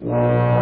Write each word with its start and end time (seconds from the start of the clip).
El 0.00 0.53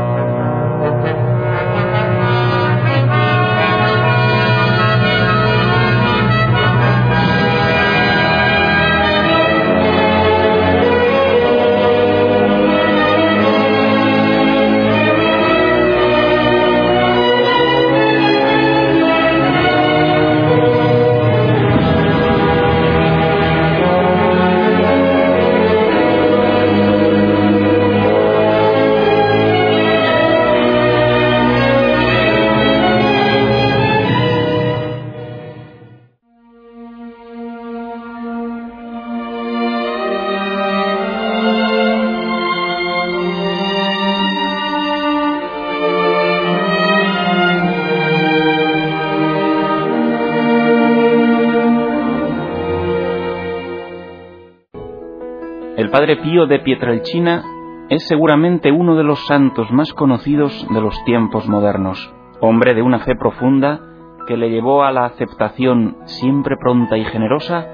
Padre 56.02 56.16
Pío 56.16 56.48
de 56.48 56.58
Pietrelcina 56.58 57.44
es 57.88 58.08
seguramente 58.08 58.72
uno 58.72 58.96
de 58.96 59.04
los 59.04 59.24
santos 59.24 59.70
más 59.70 59.92
conocidos 59.92 60.66
de 60.68 60.80
los 60.80 61.00
tiempos 61.04 61.48
modernos, 61.48 62.12
hombre 62.40 62.74
de 62.74 62.82
una 62.82 62.98
fe 62.98 63.14
profunda 63.14 63.78
que 64.26 64.36
le 64.36 64.50
llevó 64.50 64.82
a 64.82 64.90
la 64.90 65.04
aceptación 65.04 65.98
siempre 66.06 66.56
pronta 66.56 66.96
y 66.96 67.04
generosa 67.04 67.68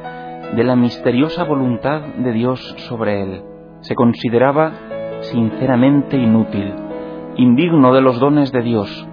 de 0.55 0.63
la 0.63 0.77
misteriosa 0.77 1.45
voluntad 1.45 2.03
de 2.03 2.33
Dios 2.33 2.61
sobre 2.87 3.23
él. 3.23 3.43
Se 3.81 3.95
consideraba 3.95 4.73
sinceramente 5.23 6.19
inútil, 6.19 6.75
indigno 7.37 7.95
de 7.95 8.03
los 8.03 8.21
dones 8.21 8.53
de 8.53 8.61
Dios, 8.61 9.09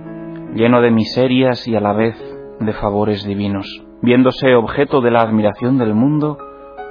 lleno 0.56 0.82
de 0.82 0.92
miserias 0.92 1.66
y 1.70 1.76
a 1.78 1.80
la 1.80 1.94
vez 1.94 2.18
de 2.60 2.74
favores 2.74 3.26
divinos. 3.26 3.66
Viéndose 4.02 4.56
objeto 4.56 5.00
de 5.00 5.12
la 5.12 5.22
admiración 5.22 5.78
del 5.78 5.94
mundo, 5.94 6.38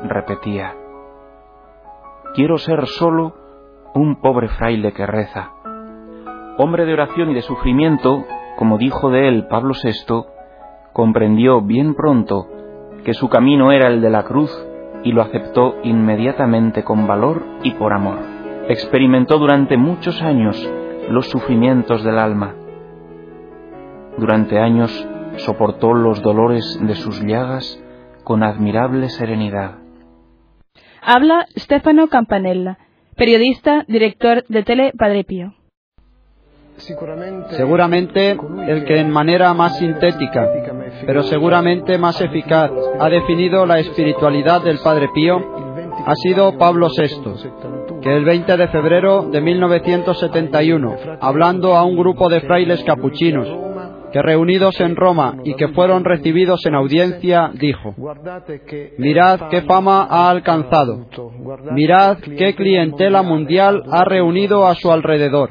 repetía, 0.09 0.73
Quiero 2.35 2.59
ser 2.59 2.89
solo 2.89 3.33
un 3.95 4.21
pobre 4.21 4.49
fraile 4.49 4.93
que 4.93 5.07
reza. 5.07 5.53
Hombre 6.59 6.85
de 6.85 6.93
oración 6.93 7.31
y 7.31 7.35
de 7.35 7.43
sufrimiento, 7.43 8.25
como 8.57 8.77
dijo 8.77 9.09
de 9.09 9.29
él 9.29 9.47
Pablo 9.47 9.73
VI, 9.81 10.25
comprendió 10.93 11.61
bien 11.61 11.95
pronto 11.95 12.49
que 13.05 13.15
su 13.15 13.29
camino 13.29 13.71
era 13.71 13.87
el 13.87 14.01
de 14.01 14.11
la 14.11 14.25
cruz 14.25 14.51
y 15.05 15.13
lo 15.13 15.23
aceptó 15.23 15.77
inmediatamente 15.85 16.83
con 16.83 17.07
valor 17.07 17.41
y 17.63 17.71
por 17.75 17.93
amor. 17.93 18.19
Experimentó 18.69 19.39
durante 19.39 19.77
muchos 19.77 20.21
años 20.21 20.69
los 21.09 21.27
sufrimientos 21.31 22.03
del 22.03 22.19
alma. 22.19 22.57
Durante 24.19 24.59
años 24.59 25.09
soportó 25.37 25.95
los 25.95 26.21
dolores 26.21 26.81
de 26.83 26.97
sus 26.97 27.23
llagas 27.23 27.81
con 28.25 28.43
admirable 28.43 29.09
serenidad. 29.09 29.84
Habla 31.07 31.47
Stefano 31.55 32.09
Campanella, 32.09 32.79
periodista, 33.15 33.85
director 33.87 34.43
de 34.49 34.63
Tele 34.63 34.93
Padre 34.97 35.25
Pío. 35.25 35.53
Seguramente 37.51 38.31
el 38.67 38.85
que 38.87 39.01
en 39.01 39.11
manera 39.11 39.53
más 39.53 39.77
sintética, 39.79 40.49
pero 41.07 41.23
seguramente 41.25 41.99
más 41.99 42.19
eficaz, 42.23 42.71
ha 42.99 43.09
definido 43.11 43.67
la 43.67 43.81
espiritualidad 43.81 44.63
del 44.63 44.79
Padre 44.79 45.11
Pío 45.15 45.37
ha 46.07 46.15
sido 46.17 46.57
Pablo 46.57 46.89
VI, 46.89 48.01
que 48.01 48.17
el 48.17 48.25
20 48.25 48.57
de 48.57 48.69
febrero 48.69 49.29
de 49.31 49.41
1971, 49.43 50.97
hablando 51.21 51.77
a 51.77 51.85
un 51.85 51.97
grupo 51.97 52.31
de 52.31 52.41
frailes 52.41 52.83
capuchinos, 52.83 53.64
que 54.15 54.23
reunidos 54.23 54.81
en 54.81 54.95
Roma 54.95 55.39
y 55.43 55.55
que 55.55 55.71
fueron 55.71 56.05
recibidos 56.05 56.65
en 56.67 56.77
audiencia, 56.77 57.51
dijo, 57.53 57.97
mirad 58.97 59.49
qué 59.51 59.63
fama 59.63 60.07
ha 60.09 60.31
alcanzado, 60.31 61.09
mirad 61.73 62.19
qué 62.19 62.55
clientela 62.55 63.23
mundial 63.25 63.83
ha 63.91 64.05
reunido 64.05 64.69
a 64.69 64.77
su 64.77 64.93
alrededor, 64.93 65.51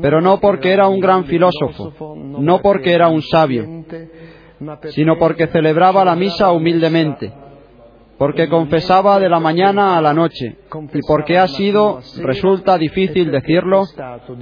pero 0.00 0.20
no 0.20 0.38
porque 0.38 0.70
era 0.70 0.86
un 0.86 1.00
gran 1.00 1.24
filósofo, 1.24 2.14
no 2.16 2.60
porque 2.62 2.92
era 2.92 3.08
un 3.08 3.22
sabio, 3.22 3.66
sino 4.90 5.18
porque 5.18 5.48
celebraba 5.48 6.04
la 6.04 6.14
misa 6.14 6.52
humildemente, 6.52 7.32
porque 8.18 8.48
confesaba 8.48 9.20
de 9.20 9.28
la 9.28 9.38
mañana 9.38 9.96
a 9.96 10.02
la 10.02 10.12
noche 10.12 10.56
y 10.92 11.00
porque 11.06 11.38
ha 11.38 11.46
sido, 11.46 12.00
resulta 12.20 12.76
difícil 12.76 13.30
decirlo, 13.30 13.84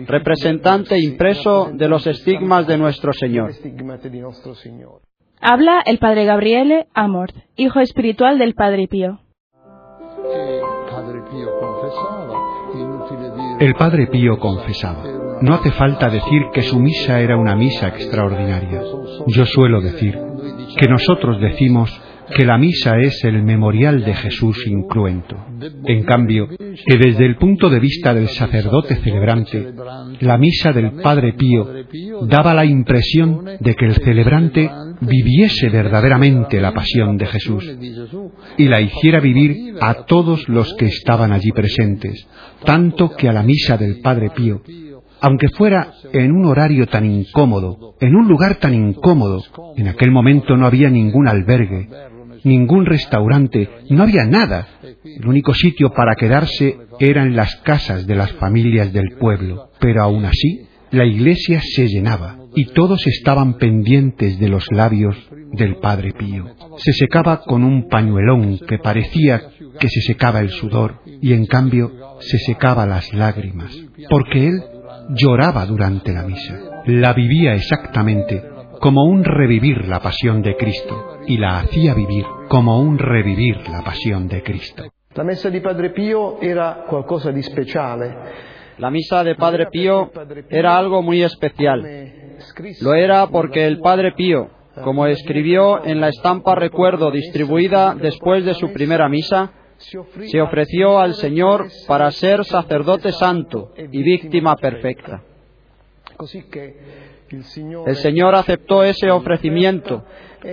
representante 0.06 0.98
impreso 0.98 1.70
de 1.72 1.88
los 1.88 2.06
estigmas 2.06 2.66
de 2.66 2.78
nuestro 2.78 3.12
Señor. 3.12 3.52
Habla 5.40 5.82
el 5.84 5.98
padre 5.98 6.24
Gabriele 6.24 6.86
Amort, 6.94 7.34
hijo 7.56 7.80
espiritual 7.80 8.38
del 8.38 8.54
padre 8.54 8.88
Pío. 8.88 9.20
El 13.60 13.74
padre 13.74 14.06
Pío 14.06 14.38
confesaba. 14.38 15.04
No 15.42 15.54
hace 15.54 15.70
falta 15.72 16.08
decir 16.08 16.44
que 16.54 16.62
su 16.62 16.80
misa 16.80 17.20
era 17.20 17.36
una 17.36 17.54
misa 17.54 17.88
extraordinaria. 17.88 18.80
Yo 19.26 19.44
suelo 19.44 19.82
decir 19.82 20.18
que 20.78 20.88
nosotros 20.88 21.38
decimos 21.40 22.02
que 22.34 22.44
la 22.44 22.58
misa 22.58 22.98
es 22.98 23.22
el 23.24 23.42
memorial 23.42 24.04
de 24.04 24.14
Jesús 24.14 24.66
incruento. 24.66 25.36
En 25.84 26.04
cambio, 26.04 26.48
que 26.48 26.98
desde 26.98 27.26
el 27.26 27.36
punto 27.36 27.70
de 27.70 27.80
vista 27.80 28.14
del 28.14 28.28
sacerdote 28.28 28.96
celebrante, 28.96 29.72
la 30.20 30.38
misa 30.38 30.72
del 30.72 30.92
Padre 30.92 31.34
Pío 31.34 31.68
daba 32.22 32.54
la 32.54 32.64
impresión 32.64 33.44
de 33.60 33.74
que 33.74 33.86
el 33.86 33.94
celebrante 33.94 34.70
viviese 35.00 35.68
verdaderamente 35.68 36.60
la 36.60 36.72
pasión 36.72 37.16
de 37.16 37.26
Jesús 37.26 37.64
y 38.56 38.64
la 38.68 38.80
hiciera 38.80 39.20
vivir 39.20 39.76
a 39.80 40.04
todos 40.04 40.48
los 40.48 40.74
que 40.74 40.86
estaban 40.86 41.32
allí 41.32 41.52
presentes, 41.52 42.26
tanto 42.64 43.10
que 43.14 43.28
a 43.28 43.32
la 43.32 43.42
misa 43.42 43.76
del 43.76 44.00
Padre 44.00 44.30
Pío 44.30 44.62
aunque 45.20 45.48
fuera 45.48 45.92
en 46.12 46.32
un 46.32 46.46
horario 46.46 46.86
tan 46.86 47.04
incómodo, 47.04 47.96
en 48.00 48.14
un 48.14 48.28
lugar 48.28 48.56
tan 48.56 48.74
incómodo, 48.74 49.42
en 49.76 49.88
aquel 49.88 50.10
momento 50.10 50.56
no 50.56 50.66
había 50.66 50.90
ningún 50.90 51.28
albergue, 51.28 51.88
ningún 52.46 52.86
restaurante, 52.86 53.68
no 53.90 54.04
había 54.04 54.24
nada. 54.24 54.66
El 55.04 55.26
único 55.26 55.52
sitio 55.52 55.92
para 55.92 56.14
quedarse 56.14 56.78
era 56.98 57.22
en 57.24 57.36
las 57.36 57.56
casas 57.56 58.06
de 58.06 58.14
las 58.14 58.32
familias 58.32 58.92
del 58.92 59.16
pueblo. 59.18 59.70
Pero 59.80 60.02
aún 60.02 60.24
así, 60.24 60.62
la 60.92 61.04
iglesia 61.04 61.60
se 61.60 61.88
llenaba 61.88 62.38
y 62.54 62.66
todos 62.66 63.06
estaban 63.06 63.58
pendientes 63.58 64.38
de 64.38 64.48
los 64.48 64.70
labios 64.70 65.16
del 65.52 65.76
Padre 65.76 66.12
Pío. 66.12 66.46
Se 66.78 66.92
secaba 66.92 67.42
con 67.42 67.64
un 67.64 67.88
pañuelón 67.88 68.58
que 68.58 68.78
parecía 68.78 69.42
que 69.78 69.88
se 69.88 70.00
secaba 70.00 70.40
el 70.40 70.50
sudor 70.50 71.00
y 71.20 71.32
en 71.32 71.46
cambio 71.46 71.92
se 72.20 72.38
secaba 72.38 72.86
las 72.86 73.12
lágrimas, 73.12 73.76
porque 74.08 74.48
él 74.48 74.62
lloraba 75.10 75.66
durante 75.66 76.12
la 76.12 76.22
misa. 76.22 76.58
La 76.86 77.12
vivía 77.12 77.54
exactamente 77.54 78.55
como 78.80 79.04
un 79.04 79.24
revivir 79.24 79.86
la 79.86 80.00
pasión 80.00 80.42
de 80.42 80.56
Cristo 80.56 81.18
y 81.26 81.38
la 81.38 81.58
hacía 81.58 81.94
vivir 81.94 82.24
como 82.48 82.80
un 82.80 82.98
revivir 82.98 83.68
la 83.68 83.82
pasión 83.82 84.28
de 84.28 84.42
Cristo. 84.42 84.84
La 85.14 85.24
misa 85.24 85.50
de 85.50 85.60
Padre 85.60 85.90
Pío 85.90 86.38
era 86.42 86.84
qualcosa 86.88 87.32
di 87.32 87.42
speciale. 87.42 88.14
La 88.78 88.90
misa 88.90 89.24
de 89.24 89.34
Padre 89.34 89.68
Pío 89.68 90.10
era 90.50 90.76
algo 90.76 91.02
muy 91.02 91.22
especial. 91.22 91.82
Lo 92.82 92.94
era 92.94 93.26
porque 93.28 93.66
el 93.66 93.80
Padre 93.80 94.12
Pío, 94.12 94.50
como 94.84 95.06
escribió 95.06 95.82
en 95.84 96.00
la 96.00 96.08
estampa 96.08 96.54
recuerdo 96.54 97.10
distribuida 97.10 97.94
después 97.94 98.44
de 98.44 98.54
su 98.54 98.72
primera 98.72 99.08
misa, 99.08 99.52
se 99.78 100.40
ofreció 100.40 100.98
al 100.98 101.14
Señor 101.14 101.68
para 101.86 102.10
ser 102.10 102.44
sacerdote 102.44 103.12
santo 103.12 103.72
y 103.76 104.02
víctima 104.02 104.56
perfecta. 104.56 105.22
El 107.86 107.96
Señor 107.96 108.34
aceptó 108.34 108.84
ese 108.84 109.10
ofrecimiento 109.10 110.04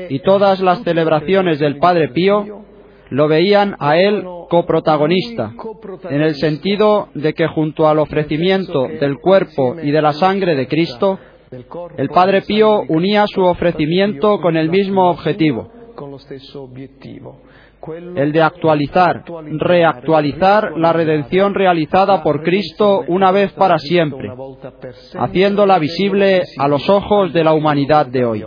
y 0.09 0.19
todas 0.19 0.59
las 0.59 0.83
celebraciones 0.83 1.59
del 1.59 1.77
Padre 1.77 2.09
Pío 2.09 2.63
lo 3.09 3.27
veían 3.27 3.75
a 3.79 3.97
él 3.97 4.23
coprotagonista, 4.49 5.53
en 6.09 6.21
el 6.21 6.35
sentido 6.35 7.09
de 7.13 7.33
que 7.33 7.47
junto 7.47 7.87
al 7.87 7.99
ofrecimiento 7.99 8.87
del 8.87 9.19
cuerpo 9.19 9.75
y 9.81 9.91
de 9.91 10.01
la 10.01 10.13
sangre 10.13 10.55
de 10.55 10.67
Cristo, 10.67 11.19
el 11.97 12.09
Padre 12.09 12.41
Pío 12.41 12.81
unía 12.87 13.25
su 13.27 13.41
ofrecimiento 13.43 14.41
con 14.41 14.57
el 14.57 14.69
mismo 14.69 15.11
objetivo, 15.11 15.71
el 18.15 18.31
de 18.31 18.41
actualizar, 18.41 19.23
reactualizar 19.57 20.77
la 20.77 20.93
redención 20.93 21.53
realizada 21.53 22.23
por 22.23 22.43
Cristo 22.43 23.03
una 23.07 23.31
vez 23.31 23.51
para 23.53 23.77
siempre, 23.77 24.31
haciéndola 25.19 25.79
visible 25.79 26.43
a 26.57 26.67
los 26.67 26.89
ojos 26.89 27.33
de 27.33 27.43
la 27.43 27.53
humanidad 27.53 28.05
de 28.05 28.25
hoy. 28.25 28.45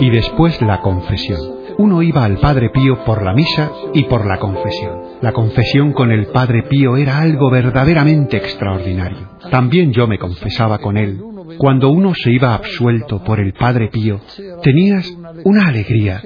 Y 0.00 0.10
después 0.10 0.60
la 0.62 0.80
confesión. 0.80 1.40
Uno 1.78 2.02
iba 2.02 2.24
al 2.24 2.38
Padre 2.38 2.70
Pío 2.70 3.04
por 3.04 3.22
la 3.22 3.34
misa 3.34 3.70
y 3.92 4.04
por 4.04 4.26
la 4.26 4.38
confesión. 4.38 5.02
La 5.20 5.32
confesión 5.32 5.92
con 5.92 6.10
el 6.10 6.26
Padre 6.26 6.62
Pío 6.62 6.96
era 6.96 7.18
algo 7.18 7.50
verdaderamente 7.50 8.38
extraordinario. 8.38 9.28
También 9.50 9.92
yo 9.92 10.06
me 10.06 10.18
confesaba 10.18 10.78
con 10.78 10.96
él. 10.96 11.20
Cuando 11.58 11.90
uno 11.90 12.12
se 12.14 12.30
iba 12.30 12.54
absuelto 12.54 13.22
por 13.22 13.40
el 13.40 13.52
Padre 13.52 13.88
Pío, 13.88 14.20
tenías 14.62 15.10
una 15.44 15.68
alegría, 15.68 16.22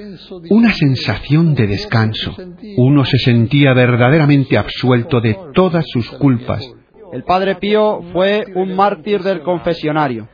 una 0.50 0.72
sensación 0.72 1.54
de 1.54 1.66
descanso. 1.66 2.34
Uno 2.76 3.04
se 3.04 3.18
sentía 3.18 3.72
verdaderamente 3.74 4.58
absuelto 4.58 5.20
de 5.20 5.36
todas 5.54 5.84
sus 5.88 6.10
culpas. 6.12 6.64
El 7.12 7.24
Padre 7.24 7.56
Pío 7.56 8.00
fue 8.12 8.44
un 8.54 8.74
mártir 8.74 9.22
del 9.22 9.42
confesionario. 9.42 10.28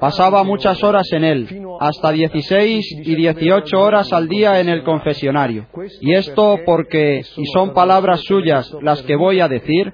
Pasaba 0.00 0.42
muchas 0.44 0.82
horas 0.82 1.06
en 1.12 1.24
él, 1.24 1.62
hasta 1.78 2.10
16 2.10 3.02
y 3.04 3.14
18 3.14 3.78
horas 3.78 4.12
al 4.12 4.28
día 4.28 4.58
en 4.60 4.68
el 4.68 4.82
confesionario. 4.82 5.66
Y 6.00 6.14
esto 6.14 6.58
porque, 6.64 7.22
y 7.36 7.44
son 7.52 7.74
palabras 7.74 8.22
suyas 8.22 8.72
las 8.80 9.02
que 9.02 9.14
voy 9.14 9.40
a 9.40 9.48
decir, 9.48 9.92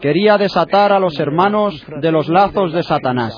quería 0.00 0.38
desatar 0.38 0.92
a 0.92 0.98
los 0.98 1.18
hermanos 1.18 1.84
de 2.00 2.12
los 2.12 2.28
lazos 2.28 2.72
de 2.72 2.82
Satanás. 2.82 3.34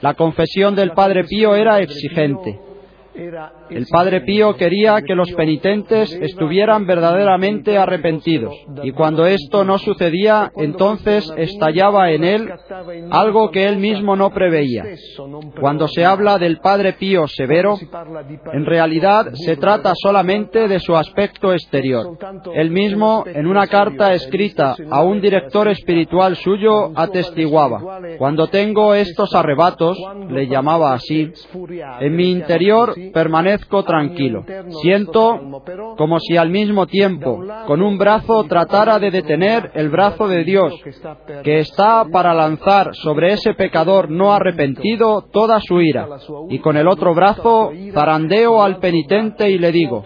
La 0.00 0.14
confesión 0.14 0.74
del 0.74 0.92
Padre 0.92 1.24
Pío 1.24 1.54
era 1.54 1.80
exigente. 1.80 2.69
El 3.14 3.86
Padre 3.90 4.20
Pío 4.22 4.54
quería 4.54 5.02
que 5.02 5.14
los 5.14 5.32
penitentes 5.32 6.12
estuvieran 6.12 6.86
verdaderamente 6.86 7.76
arrepentidos, 7.76 8.54
y 8.82 8.92
cuando 8.92 9.26
esto 9.26 9.64
no 9.64 9.78
sucedía, 9.78 10.52
entonces 10.56 11.32
estallaba 11.36 12.10
en 12.12 12.24
él 12.24 12.52
algo 13.10 13.50
que 13.50 13.66
él 13.66 13.78
mismo 13.78 14.14
no 14.14 14.30
preveía. 14.30 14.84
Cuando 15.58 15.88
se 15.88 16.04
habla 16.04 16.38
del 16.38 16.58
Padre 16.58 16.92
Pío 16.94 17.26
severo, 17.26 17.76
en 18.52 18.64
realidad 18.64 19.32
se 19.34 19.56
trata 19.56 19.92
solamente 20.00 20.68
de 20.68 20.78
su 20.78 20.96
aspecto 20.96 21.52
exterior. 21.52 22.16
Él 22.54 22.70
mismo, 22.70 23.24
en 23.26 23.46
una 23.46 23.66
carta 23.66 24.14
escrita 24.14 24.76
a 24.90 25.02
un 25.02 25.20
director 25.20 25.68
espiritual 25.68 26.36
suyo, 26.36 26.92
atestiguaba, 26.94 28.00
cuando 28.18 28.46
tengo 28.48 28.94
estos 28.94 29.34
arrebatos, 29.34 29.98
le 30.28 30.46
llamaba 30.46 30.94
así, 30.94 31.32
en 32.00 32.16
mi 32.16 32.30
interior 32.30 32.94
permanezco 33.12 33.84
tranquilo. 33.84 34.44
Siento 34.82 35.62
como 35.96 36.18
si 36.20 36.36
al 36.36 36.50
mismo 36.50 36.86
tiempo, 36.86 37.42
con 37.66 37.82
un 37.82 37.98
brazo, 37.98 38.44
tratara 38.44 38.98
de 38.98 39.10
detener 39.10 39.70
el 39.74 39.88
brazo 39.88 40.28
de 40.28 40.44
Dios, 40.44 40.74
que 41.42 41.60
está 41.60 42.04
para 42.10 42.34
lanzar 42.34 42.90
sobre 42.94 43.32
ese 43.32 43.54
pecador 43.54 44.10
no 44.10 44.32
arrepentido 44.32 45.22
toda 45.32 45.60
su 45.60 45.80
ira. 45.80 46.08
Y 46.48 46.58
con 46.58 46.76
el 46.76 46.88
otro 46.88 47.14
brazo, 47.14 47.72
zarandeo 47.92 48.62
al 48.62 48.78
penitente 48.78 49.50
y 49.50 49.58
le 49.58 49.72
digo, 49.72 50.04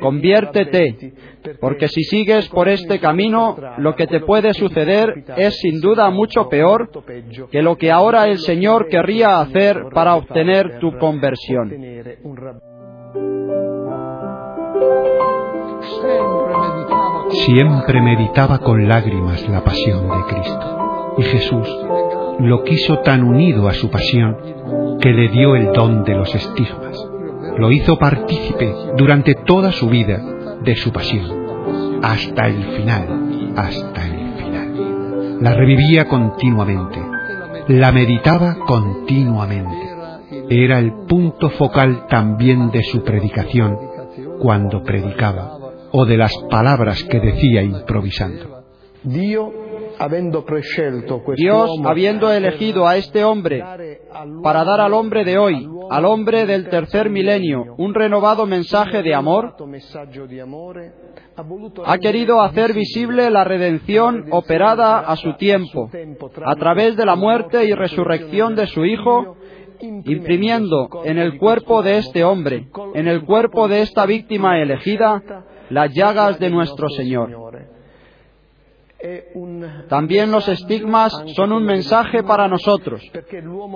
conviértete, 0.00 1.14
porque 1.60 1.88
si 1.88 2.02
sigues 2.04 2.48
por 2.48 2.68
este 2.68 2.98
camino, 2.98 3.56
lo 3.78 3.94
que 3.94 4.06
te 4.06 4.20
puede 4.20 4.54
suceder 4.54 5.24
es 5.36 5.56
sin 5.56 5.80
duda 5.80 6.10
mucho 6.10 6.48
peor 6.48 6.90
que 7.50 7.62
lo 7.62 7.76
que 7.76 7.90
ahora 7.90 8.26
el 8.26 8.38
Señor 8.38 8.88
querría 8.88 9.40
hacer 9.40 9.86
para 9.92 10.14
obtener 10.14 10.78
tu 10.78 10.96
conversión. 10.98 11.70
Siempre 17.30 18.00
meditaba 18.02 18.58
con 18.58 18.88
lágrimas 18.88 19.48
la 19.48 19.64
pasión 19.64 20.08
de 20.08 20.24
Cristo. 20.28 21.14
Y 21.18 21.22
Jesús 21.22 21.68
lo 22.40 22.64
quiso 22.64 22.98
tan 23.00 23.22
unido 23.22 23.68
a 23.68 23.74
su 23.74 23.90
pasión 23.90 24.36
que 25.00 25.12
le 25.12 25.28
dio 25.28 25.56
el 25.56 25.72
don 25.72 26.04
de 26.04 26.14
los 26.14 26.34
estigmas. 26.34 26.98
Lo 27.56 27.70
hizo 27.70 27.98
partícipe 27.98 28.74
durante 28.96 29.34
toda 29.34 29.72
su 29.72 29.88
vida 29.88 30.18
de 30.62 30.76
su 30.76 30.92
pasión, 30.92 32.00
hasta 32.02 32.46
el 32.46 32.62
final, 32.76 33.54
hasta 33.56 34.06
el 34.06 34.34
final. 34.38 35.38
La 35.42 35.54
revivía 35.54 36.06
continuamente, 36.08 37.00
la 37.68 37.92
meditaba 37.92 38.56
continuamente. 38.66 39.91
Era 40.48 40.78
el 40.78 40.92
punto 41.08 41.50
focal 41.50 42.06
también 42.08 42.70
de 42.70 42.82
su 42.82 43.02
predicación 43.02 43.78
cuando 44.40 44.82
predicaba 44.82 45.58
o 45.92 46.04
de 46.04 46.16
las 46.16 46.32
palabras 46.50 47.02
que 47.04 47.20
decía 47.20 47.62
improvisando. 47.62 48.62
Dios, 51.36 51.70
habiendo 51.84 52.32
elegido 52.32 52.86
a 52.86 52.96
este 52.96 53.24
hombre 53.24 53.62
para 54.42 54.64
dar 54.64 54.80
al 54.80 54.94
hombre 54.94 55.24
de 55.24 55.38
hoy, 55.38 55.68
al 55.90 56.04
hombre 56.06 56.46
del 56.46 56.68
tercer 56.68 57.10
milenio, 57.10 57.74
un 57.76 57.94
renovado 57.94 58.46
mensaje 58.46 59.02
de 59.02 59.14
amor, 59.14 59.54
ha 61.84 61.98
querido 61.98 62.40
hacer 62.40 62.72
visible 62.72 63.30
la 63.30 63.44
redención 63.44 64.26
operada 64.30 65.00
a 65.00 65.16
su 65.16 65.34
tiempo, 65.34 65.90
a 66.44 66.56
través 66.56 66.96
de 66.96 67.06
la 67.06 67.16
muerte 67.16 67.64
y 67.64 67.72
resurrección 67.72 68.54
de 68.54 68.66
su 68.66 68.84
Hijo, 68.84 69.36
imprimiendo 69.82 70.88
en 71.04 71.18
el 71.18 71.38
cuerpo 71.38 71.82
de 71.82 71.98
este 71.98 72.24
hombre, 72.24 72.68
en 72.94 73.08
el 73.08 73.24
cuerpo 73.24 73.68
de 73.68 73.82
esta 73.82 74.06
víctima 74.06 74.60
elegida, 74.60 75.44
las 75.70 75.92
llagas 75.92 76.38
de 76.38 76.50
nuestro 76.50 76.88
Señor. 76.90 77.52
También 79.88 80.30
los 80.30 80.48
estigmas 80.48 81.12
son 81.34 81.52
un 81.52 81.64
mensaje 81.64 82.22
para 82.22 82.46
nosotros, 82.46 83.02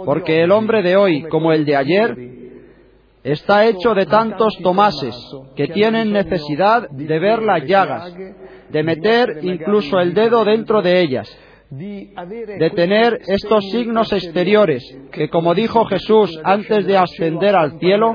porque 0.04 0.42
el 0.42 0.52
hombre 0.52 0.82
de 0.82 0.96
hoy, 0.96 1.22
como 1.24 1.52
el 1.52 1.64
de 1.64 1.76
ayer, 1.76 2.16
está 3.24 3.66
hecho 3.66 3.92
de 3.94 4.06
tantos 4.06 4.56
tomases 4.62 5.16
que 5.56 5.66
tienen 5.66 6.12
necesidad 6.12 6.88
de 6.90 7.18
ver 7.18 7.42
las 7.42 7.64
llagas, 7.64 8.14
de 8.70 8.82
meter 8.84 9.40
incluso 9.42 9.98
el 9.98 10.14
dedo 10.14 10.44
dentro 10.44 10.80
de 10.80 11.00
ellas, 11.00 11.36
de 11.70 12.70
tener 12.76 13.20
estos 13.26 13.64
signos 13.70 14.12
exteriores 14.12 14.84
que, 15.10 15.28
como 15.28 15.52
dijo 15.52 15.84
Jesús 15.86 16.38
antes 16.44 16.86
de 16.86 16.96
ascender 16.96 17.56
al 17.56 17.78
cielo, 17.80 18.14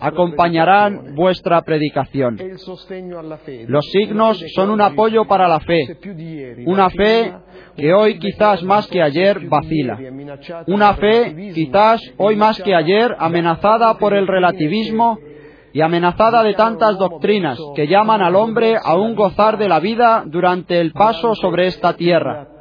acompañarán 0.00 1.14
vuestra 1.14 1.62
predicación. 1.62 2.36
Los 3.68 3.84
signos 3.92 4.42
son 4.54 4.70
un 4.70 4.80
apoyo 4.80 5.26
para 5.26 5.46
la 5.46 5.60
fe, 5.60 5.96
una 6.66 6.90
fe 6.90 7.32
que 7.76 7.94
hoy 7.94 8.18
quizás 8.18 8.64
más 8.64 8.88
que 8.88 9.00
ayer 9.00 9.46
vacila, 9.46 9.98
una 10.66 10.94
fe 10.94 11.52
quizás 11.54 12.00
hoy 12.16 12.34
más 12.34 12.60
que 12.60 12.74
ayer 12.74 13.14
amenazada 13.18 13.96
por 13.98 14.14
el 14.14 14.26
relativismo 14.26 15.18
y 15.72 15.82
amenazada 15.82 16.42
de 16.42 16.54
tantas 16.54 16.98
doctrinas 16.98 17.58
que 17.76 17.86
llaman 17.86 18.22
al 18.22 18.34
hombre 18.34 18.76
a 18.82 18.96
un 18.96 19.14
gozar 19.14 19.56
de 19.56 19.68
la 19.68 19.78
vida 19.78 20.24
durante 20.26 20.80
el 20.80 20.92
paso 20.92 21.36
sobre 21.36 21.66
esta 21.66 21.92
tierra 21.92 22.57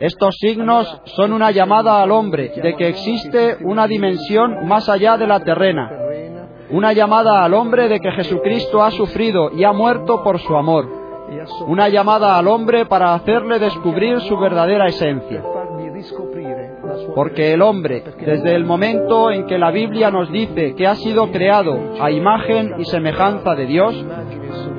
estos 0.00 0.36
signos 0.38 1.00
son 1.04 1.32
una 1.32 1.50
llamada 1.50 2.02
al 2.02 2.10
hombre 2.10 2.52
de 2.62 2.74
que 2.76 2.88
existe 2.88 3.58
una 3.64 3.86
dimensión 3.86 4.66
más 4.66 4.88
allá 4.88 5.16
de 5.16 5.26
la 5.26 5.40
terrena, 5.40 5.90
una 6.70 6.92
llamada 6.92 7.44
al 7.44 7.54
hombre 7.54 7.88
de 7.88 8.00
que 8.00 8.10
Jesucristo 8.12 8.82
ha 8.82 8.90
sufrido 8.90 9.50
y 9.52 9.64
ha 9.64 9.72
muerto 9.72 10.22
por 10.22 10.38
su 10.40 10.56
amor, 10.56 10.86
una 11.66 11.88
llamada 11.88 12.38
al 12.38 12.48
hombre 12.48 12.86
para 12.86 13.14
hacerle 13.14 13.58
descubrir 13.58 14.20
su 14.20 14.38
verdadera 14.38 14.86
esencia. 14.86 15.42
Porque 17.14 17.52
el 17.52 17.62
hombre, 17.62 18.04
desde 18.24 18.54
el 18.54 18.64
momento 18.64 19.30
en 19.30 19.46
que 19.46 19.58
la 19.58 19.70
Biblia 19.70 20.10
nos 20.10 20.30
dice 20.30 20.74
que 20.74 20.86
ha 20.86 20.94
sido 20.94 21.30
creado 21.30 21.76
a 22.00 22.10
imagen 22.10 22.74
y 22.78 22.84
semejanza 22.84 23.54
de 23.54 23.66
Dios, 23.66 24.04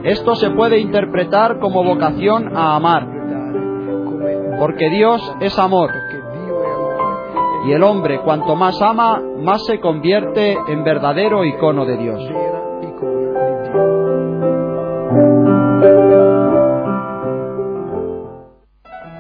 esto 0.04 0.36
se 0.36 0.50
puede 0.52 0.80
interpretar 0.80 1.60
como 1.60 1.84
vocación 1.84 2.56
a 2.56 2.76
amar, 2.76 3.19
porque 4.60 4.90
Dios 4.90 5.36
es 5.40 5.58
amor. 5.58 5.92
Y 7.66 7.72
el 7.72 7.84
hombre, 7.84 8.22
cuanto 8.22 8.56
más 8.56 8.82
ama, 8.82 9.22
más 9.38 9.66
se 9.66 9.80
convierte 9.80 10.58
en 10.68 10.84
verdadero 10.84 11.46
icono 11.46 11.86
de 11.86 11.98
Dios. 11.98 12.22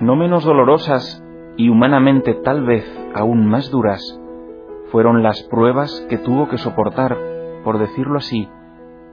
No 0.01 0.15
menos 0.15 0.43
dolorosas 0.43 1.23
y 1.57 1.69
humanamente 1.69 2.33
tal 2.33 2.63
vez 2.65 2.85
aún 3.13 3.45
más 3.45 3.69
duras 3.69 4.19
fueron 4.91 5.23
las 5.23 5.43
pruebas 5.43 6.05
que 6.09 6.17
tuvo 6.17 6.47
que 6.49 6.57
soportar, 6.57 7.17
por 7.63 7.77
decirlo 7.77 8.17
así, 8.17 8.49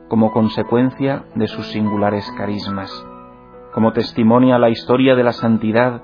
como 0.08 0.32
consecuencia 0.32 1.24
de 1.34 1.48
sus 1.48 1.66
singulares 1.66 2.32
carismas. 2.38 2.90
Como 3.74 3.92
testimonia 3.92 4.58
la 4.58 4.70
historia 4.70 5.14
de 5.14 5.24
la 5.24 5.32
santidad 5.32 6.02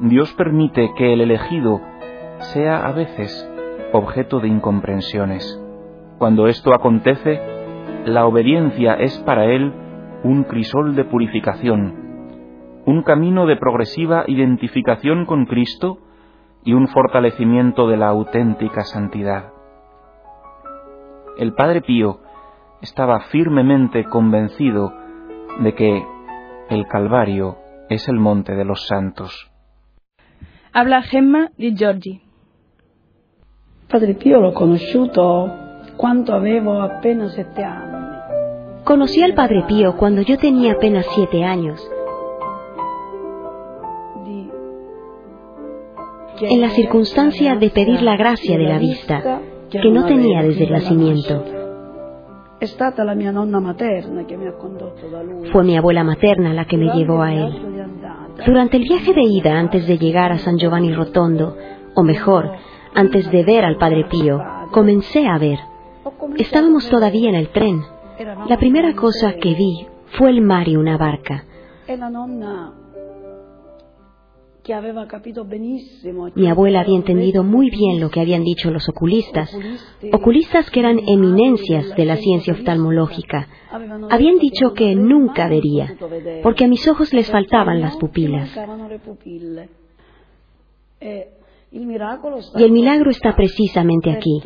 Dios 0.00 0.32
permite 0.32 0.94
que 0.96 1.12
el 1.12 1.20
elegido 1.20 1.82
sea 2.54 2.86
a 2.86 2.92
veces 2.92 3.46
objeto 3.92 4.40
de 4.40 4.48
incomprensiones. 4.48 5.62
Cuando 6.16 6.46
esto 6.46 6.72
acontece, 6.74 7.38
la 8.06 8.24
obediencia 8.24 8.94
es 8.94 9.18
para 9.18 9.44
él 9.44 9.74
un 10.24 10.44
crisol 10.44 10.96
de 10.96 11.04
purificación, 11.04 12.82
un 12.86 13.02
camino 13.02 13.44
de 13.44 13.56
progresiva 13.56 14.24
identificación 14.26 15.26
con 15.26 15.44
Cristo 15.44 15.98
y 16.64 16.72
un 16.72 16.88
fortalecimiento 16.88 17.86
de 17.86 17.98
la 17.98 18.08
auténtica 18.08 18.84
santidad. 18.84 19.52
El 21.36 21.52
Padre 21.52 21.82
Pío 21.82 22.20
estaba 22.80 23.20
firmemente 23.28 24.04
convencido 24.04 24.94
de 25.60 25.74
que 25.74 26.02
el 26.70 26.86
Calvario 26.86 27.58
es 27.90 28.08
el 28.08 28.18
monte 28.18 28.54
de 28.54 28.64
los 28.64 28.86
santos. 28.86 29.49
Habla 30.72 31.02
Gemma 31.02 31.50
di 31.56 31.74
Giorgi. 31.74 32.20
Padre 33.88 34.14
Pio 34.14 34.38
l'ho 34.38 34.52
conosciuto 34.52 35.50
quando 35.96 36.32
avevo 36.32 36.80
appena 36.80 37.28
sette 37.28 37.62
anni. 37.62 38.82
Conocí 38.84 39.20
al 39.20 39.32
Padre 39.32 39.64
Pío 39.66 39.96
cuando 39.96 40.20
yo 40.20 40.36
tenía 40.36 40.74
apenas 40.74 41.06
siete 41.12 41.42
años. 41.42 41.84
En 46.40 46.60
la 46.60 46.70
circunstancia 46.70 47.56
de 47.56 47.70
pedir 47.70 48.00
la 48.02 48.16
gracia 48.16 48.56
de 48.56 48.64
la 48.64 48.78
vista, 48.78 49.40
que 49.70 49.90
no 49.90 50.06
tenía 50.06 50.40
desde 50.42 50.64
el 50.66 50.70
nacimiento. 50.70 51.44
Fue 55.50 55.64
mi 55.64 55.76
abuela 55.76 56.04
materna 56.04 56.54
la 56.54 56.64
que 56.64 56.76
me 56.76 56.94
llevó 56.94 57.22
a 57.22 57.34
él. 57.34 57.79
Durante 58.46 58.76
el 58.76 58.84
viaje 58.84 59.12
de 59.12 59.22
ida 59.22 59.58
antes 59.58 59.86
de 59.86 59.98
llegar 59.98 60.32
a 60.32 60.38
San 60.38 60.58
Giovanni 60.58 60.94
Rotondo, 60.94 61.56
o 61.94 62.02
mejor, 62.02 62.50
antes 62.94 63.30
de 63.30 63.44
ver 63.44 63.64
al 63.64 63.76
Padre 63.76 64.06
Pío, 64.10 64.40
comencé 64.72 65.26
a 65.26 65.38
ver. 65.38 65.58
Estábamos 66.36 66.88
todavía 66.88 67.28
en 67.28 67.34
el 67.34 67.48
tren. 67.50 67.82
La 68.48 68.56
primera 68.58 68.94
cosa 68.94 69.34
que 69.34 69.54
vi 69.54 69.86
fue 70.18 70.30
el 70.30 70.40
mar 70.40 70.68
y 70.68 70.76
una 70.76 70.96
barca. 70.96 71.44
Mi 76.34 76.48
abuela 76.48 76.80
había 76.80 76.96
entendido 76.96 77.42
muy 77.42 77.70
bien 77.70 78.00
lo 78.00 78.10
que 78.10 78.20
habían 78.20 78.44
dicho 78.44 78.70
los 78.70 78.88
oculistas, 78.88 79.50
oculistas 80.12 80.70
que 80.70 80.80
eran 80.80 81.00
eminencias 81.06 81.94
de 81.96 82.04
la 82.04 82.16
ciencia 82.16 82.52
oftalmológica. 82.52 83.48
Habían 84.10 84.38
dicho 84.38 84.74
que 84.74 84.94
nunca 84.94 85.48
vería, 85.48 85.96
porque 86.42 86.64
a 86.64 86.68
mis 86.68 86.86
ojos 86.88 87.12
les 87.12 87.30
faltaban 87.30 87.80
las 87.80 87.96
pupilas. 87.96 88.50
Y 91.72 92.64
el 92.64 92.72
milagro 92.72 93.10
está 93.10 93.36
precisamente 93.36 94.10
aquí. 94.10 94.42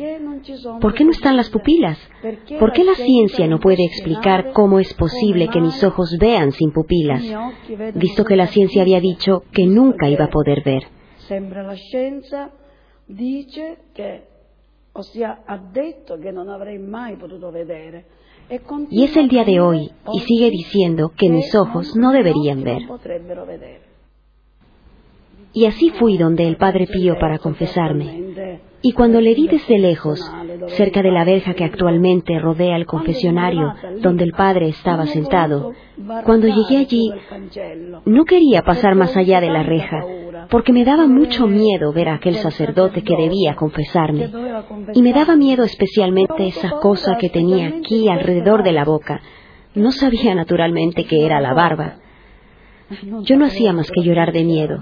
¿Por 0.79 0.93
qué 0.93 1.03
no 1.03 1.11
están 1.11 1.35
las 1.35 1.49
pupilas? 1.49 1.97
¿Por 2.59 2.71
qué 2.71 2.83
la 2.83 2.93
ciencia 2.93 3.47
no 3.47 3.59
puede 3.59 3.83
explicar 3.83 4.51
cómo 4.53 4.79
es 4.79 4.93
posible 4.93 5.47
que 5.47 5.59
mis 5.59 5.83
ojos 5.83 6.17
vean 6.19 6.51
sin 6.51 6.71
pupilas, 6.71 7.23
visto 7.95 8.25
que 8.25 8.35
la 8.35 8.45
ciencia 8.47 8.83
había 8.83 8.99
dicho 8.99 9.43
que 9.51 9.65
nunca 9.65 10.07
iba 10.07 10.25
a 10.25 10.29
poder 10.29 10.63
ver? 10.63 10.83
Y 18.91 19.03
es 19.03 19.17
el 19.17 19.27
día 19.27 19.43
de 19.43 19.59
hoy 19.59 19.91
y 20.13 20.19
sigue 20.19 20.51
diciendo 20.51 21.11
que 21.17 21.29
mis 21.29 21.55
ojos 21.55 21.95
no 21.95 22.11
deberían 22.11 22.63
ver. 22.63 22.83
Y 25.55 25.65
así 25.65 25.89
fui 25.89 26.17
donde 26.17 26.45
el 26.47 26.57
Padre 26.57 26.85
Pío 26.85 27.17
para 27.17 27.39
confesarme. 27.39 28.59
Y 28.81 28.91
cuando 28.91 29.21
le 29.21 29.33
vi 29.33 29.47
desde 29.47 29.79
lejos, 29.79 30.19
cerca 30.67 31.01
de 31.01 31.11
la 31.11 31.23
verja 31.23 31.53
que 31.53 31.63
actualmente 31.63 32.37
rodea 32.39 32.75
el 32.75 32.85
confesionario 32.85 33.73
donde 34.01 34.25
el 34.25 34.33
Padre 34.33 34.67
estaba 34.67 35.07
sentado, 35.07 35.71
cuando 36.25 36.47
llegué 36.47 36.77
allí, 36.77 37.09
no 38.05 38.25
quería 38.25 38.63
pasar 38.63 38.95
más 38.95 39.15
allá 39.15 39.39
de 39.39 39.49
la 39.49 39.63
reja, 39.63 40.03
porque 40.49 40.73
me 40.73 40.83
daba 40.83 41.07
mucho 41.07 41.47
miedo 41.47 41.93
ver 41.93 42.09
a 42.09 42.15
aquel 42.15 42.35
sacerdote 42.35 43.01
que 43.01 43.15
debía 43.15 43.55
confesarme. 43.55 44.29
Y 44.93 45.01
me 45.01 45.13
daba 45.13 45.37
miedo 45.37 45.63
especialmente 45.63 46.47
esa 46.47 46.71
cosa 46.81 47.17
que 47.17 47.29
tenía 47.29 47.69
aquí 47.69 48.09
alrededor 48.09 48.61
de 48.61 48.73
la 48.73 48.83
boca. 48.83 49.21
No 49.73 49.91
sabía 49.91 50.35
naturalmente 50.35 51.05
que 51.05 51.25
era 51.25 51.39
la 51.39 51.53
barba. 51.53 51.95
Yo 53.23 53.37
no 53.37 53.45
hacía 53.45 53.73
más 53.73 53.89
que 53.91 54.03
llorar 54.03 54.31
de 54.31 54.43
miedo. 54.43 54.77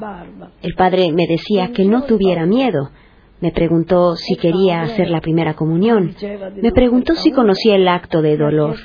El 0.61 0.73
padre 0.75 1.11
me 1.11 1.25
decía 1.27 1.71
que 1.71 1.85
no 1.85 2.03
tuviera 2.03 2.45
miedo. 2.45 2.89
Me 3.39 3.51
preguntó 3.51 4.15
si 4.15 4.35
quería 4.35 4.81
hacer 4.81 5.09
la 5.09 5.19
primera 5.19 5.53
comunión. 5.53 6.15
Me 6.61 6.71
preguntó 6.71 7.15
si 7.15 7.31
conocía 7.31 7.75
el 7.75 7.87
acto 7.87 8.21
de 8.21 8.37
dolor. 8.37 8.77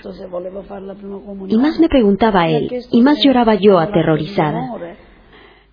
Y 1.48 1.56
más 1.56 1.78
me 1.78 1.88
preguntaba 1.88 2.48
él, 2.48 2.68
y 2.90 3.02
más 3.02 3.22
lloraba 3.22 3.54
yo 3.54 3.78
aterrorizada. 3.78 4.96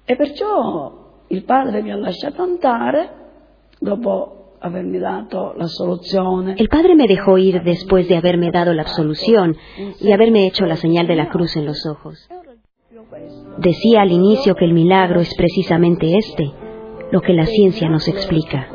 E 0.08 0.16
perciò 0.16 1.24
il 1.30 1.44
padre 1.46 1.82
mi 1.82 1.90
ha 1.90 1.98
lasciato 1.98 2.44
andare 2.44 3.10
dopo 3.80 4.58
avermi 4.60 5.00
dato 5.00 5.56
la 5.58 5.68
soluzione. 5.68 6.54
El 6.60 6.70
padre 6.70 6.96
me 6.96 7.08
dejó 7.08 7.40
ir 7.40 7.64
después 7.64 8.08
de 8.08 8.16
haberme 8.16 8.52
dado 8.52 8.72
la 8.74 8.84
absolución 8.84 9.58
y 10.00 10.12
haberme 10.12 10.46
hecho 10.46 10.68
la 10.68 10.76
señal 10.76 11.08
de 11.08 11.16
la 11.16 11.30
cruz 11.30 11.56
en 11.56 11.66
los 11.66 11.88
ojos. 11.88 12.28
Decía 13.58 14.02
al 14.02 14.12
inicio 14.12 14.56
que 14.56 14.66
el 14.66 14.74
milagro 14.74 15.22
es 15.22 15.34
precisamente 15.36 16.18
este, 16.18 16.52
lo 17.12 17.22
que 17.22 17.34
la 17.34 17.46
ciencia 17.46 17.90
nos 17.90 18.08
explica. 18.08 18.68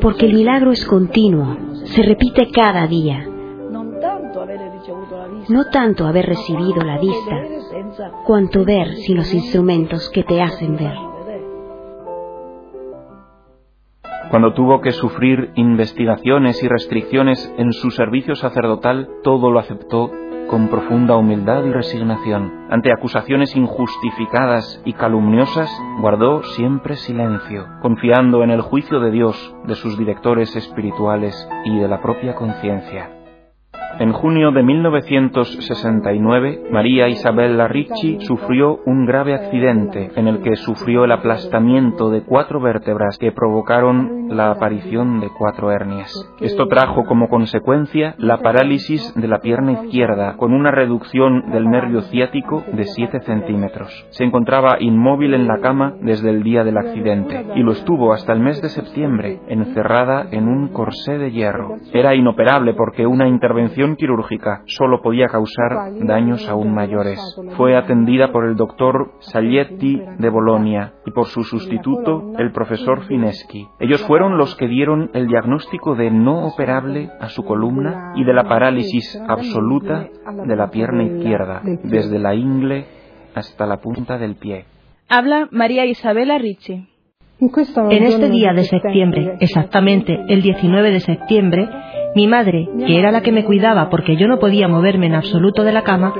Porque 0.00 0.26
el 0.26 0.34
milagro 0.34 0.72
es 0.72 0.84
continuo, 0.84 1.56
se 1.84 2.02
repite 2.02 2.50
cada 2.50 2.86
día. 2.86 3.26
No 5.48 5.70
tanto 5.70 6.06
haber 6.06 6.26
recibido 6.26 6.82
la 6.82 6.98
vista, 6.98 7.42
cuanto 8.24 8.64
ver 8.64 8.94
sin 8.96 9.16
los 9.16 9.32
instrumentos 9.34 10.08
que 10.10 10.22
te 10.22 10.40
hacen 10.40 10.76
ver. 10.76 10.94
Cuando 14.30 14.52
tuvo 14.52 14.82
que 14.82 14.92
sufrir 14.92 15.52
investigaciones 15.54 16.62
y 16.62 16.68
restricciones 16.68 17.52
en 17.56 17.72
su 17.72 17.90
servicio 17.90 18.34
sacerdotal, 18.34 19.08
todo 19.22 19.50
lo 19.50 19.58
aceptó 19.58 20.10
con 20.48 20.68
profunda 20.68 21.16
humildad 21.16 21.64
y 21.64 21.70
resignación. 21.70 22.66
Ante 22.70 22.92
acusaciones 22.92 23.54
injustificadas 23.54 24.80
y 24.84 24.94
calumniosas, 24.94 25.70
guardó 26.00 26.42
siempre 26.42 26.96
silencio, 26.96 27.66
confiando 27.80 28.42
en 28.42 28.50
el 28.50 28.62
juicio 28.62 29.00
de 29.00 29.10
Dios, 29.10 29.54
de 29.64 29.74
sus 29.74 29.96
directores 29.98 30.56
espirituales 30.56 31.48
y 31.64 31.78
de 31.78 31.88
la 31.88 32.00
propia 32.00 32.34
conciencia. 32.34 33.17
En 33.98 34.12
junio 34.12 34.52
de 34.52 34.62
1969, 34.62 36.68
María 36.70 37.08
Isabella 37.08 37.66
Ricci 37.66 38.18
sufrió 38.20 38.78
un 38.86 39.06
grave 39.06 39.34
accidente 39.34 40.12
en 40.14 40.28
el 40.28 40.40
que 40.40 40.54
sufrió 40.56 41.04
el 41.04 41.10
aplastamiento 41.10 42.10
de 42.10 42.22
cuatro 42.22 42.60
vértebras 42.60 43.18
que 43.18 43.32
provocaron 43.32 44.28
la 44.28 44.50
aparición 44.50 45.20
de 45.20 45.30
cuatro 45.36 45.72
hernias. 45.72 46.12
Esto 46.40 46.68
trajo 46.68 47.04
como 47.04 47.28
consecuencia 47.28 48.14
la 48.18 48.38
parálisis 48.38 49.14
de 49.16 49.26
la 49.26 49.40
pierna 49.40 49.72
izquierda 49.72 50.36
con 50.36 50.52
una 50.52 50.70
reducción 50.70 51.50
del 51.50 51.68
nervio 51.68 52.02
ciático 52.02 52.62
de 52.72 52.84
7 52.84 53.20
centímetros. 53.22 54.06
Se 54.10 54.22
encontraba 54.22 54.76
inmóvil 54.80 55.34
en 55.34 55.48
la 55.48 55.60
cama 55.60 55.94
desde 56.02 56.30
el 56.30 56.42
día 56.42 56.62
del 56.62 56.76
accidente 56.76 57.46
y 57.56 57.62
lo 57.62 57.72
estuvo 57.72 58.12
hasta 58.12 58.32
el 58.32 58.40
mes 58.40 58.62
de 58.62 58.68
septiembre, 58.68 59.40
encerrada 59.48 60.28
en 60.30 60.46
un 60.46 60.68
corsé 60.68 61.18
de 61.18 61.32
hierro. 61.32 61.76
Era 61.92 62.14
inoperable 62.14 62.74
porque 62.74 63.06
una 63.06 63.26
intervención 63.26 63.77
quirúrgica 63.96 64.62
solo 64.66 65.02
podía 65.02 65.28
causar 65.28 65.92
daños 66.00 66.48
aún 66.48 66.74
mayores. 66.74 67.20
Fue 67.56 67.76
atendida 67.76 68.32
por 68.32 68.44
el 68.44 68.56
doctor 68.56 69.12
Saglietti 69.20 70.02
de 70.18 70.28
Bolonia 70.28 70.94
y 71.06 71.10
por 71.12 71.26
su 71.26 71.44
sustituto, 71.44 72.32
el 72.38 72.52
profesor 72.52 73.04
Fineschi. 73.04 73.66
Ellos 73.78 74.04
fueron 74.06 74.38
los 74.38 74.56
que 74.56 74.66
dieron 74.66 75.10
el 75.14 75.28
diagnóstico 75.28 75.94
de 75.94 76.10
no 76.10 76.46
operable 76.46 77.10
a 77.20 77.28
su 77.28 77.44
columna 77.44 78.12
y 78.16 78.24
de 78.24 78.32
la 78.32 78.44
parálisis 78.44 79.20
absoluta 79.28 80.08
de 80.44 80.56
la 80.56 80.70
pierna 80.70 81.04
izquierda, 81.04 81.62
desde 81.64 82.18
la 82.18 82.34
ingle 82.34 82.86
hasta 83.34 83.66
la 83.66 83.78
punta 83.78 84.18
del 84.18 84.36
pie. 84.36 84.64
Habla 85.08 85.48
María 85.50 85.86
Isabela 85.86 86.38
Ricci. 86.38 86.97
En 87.40 88.02
este 88.02 88.30
día 88.30 88.52
de 88.52 88.64
septiembre, 88.64 89.36
exactamente 89.38 90.24
el 90.28 90.42
19 90.42 90.90
de 90.90 91.00
septiembre, 91.00 91.68
mi 92.16 92.26
madre, 92.26 92.68
que 92.84 92.98
era 92.98 93.12
la 93.12 93.20
que 93.20 93.30
me 93.30 93.44
cuidaba 93.44 93.90
porque 93.90 94.16
yo 94.16 94.26
no 94.26 94.40
podía 94.40 94.66
moverme 94.66 95.06
en 95.06 95.14
absoluto 95.14 95.62
de 95.62 95.70
la 95.70 95.84
cama, 95.84 96.12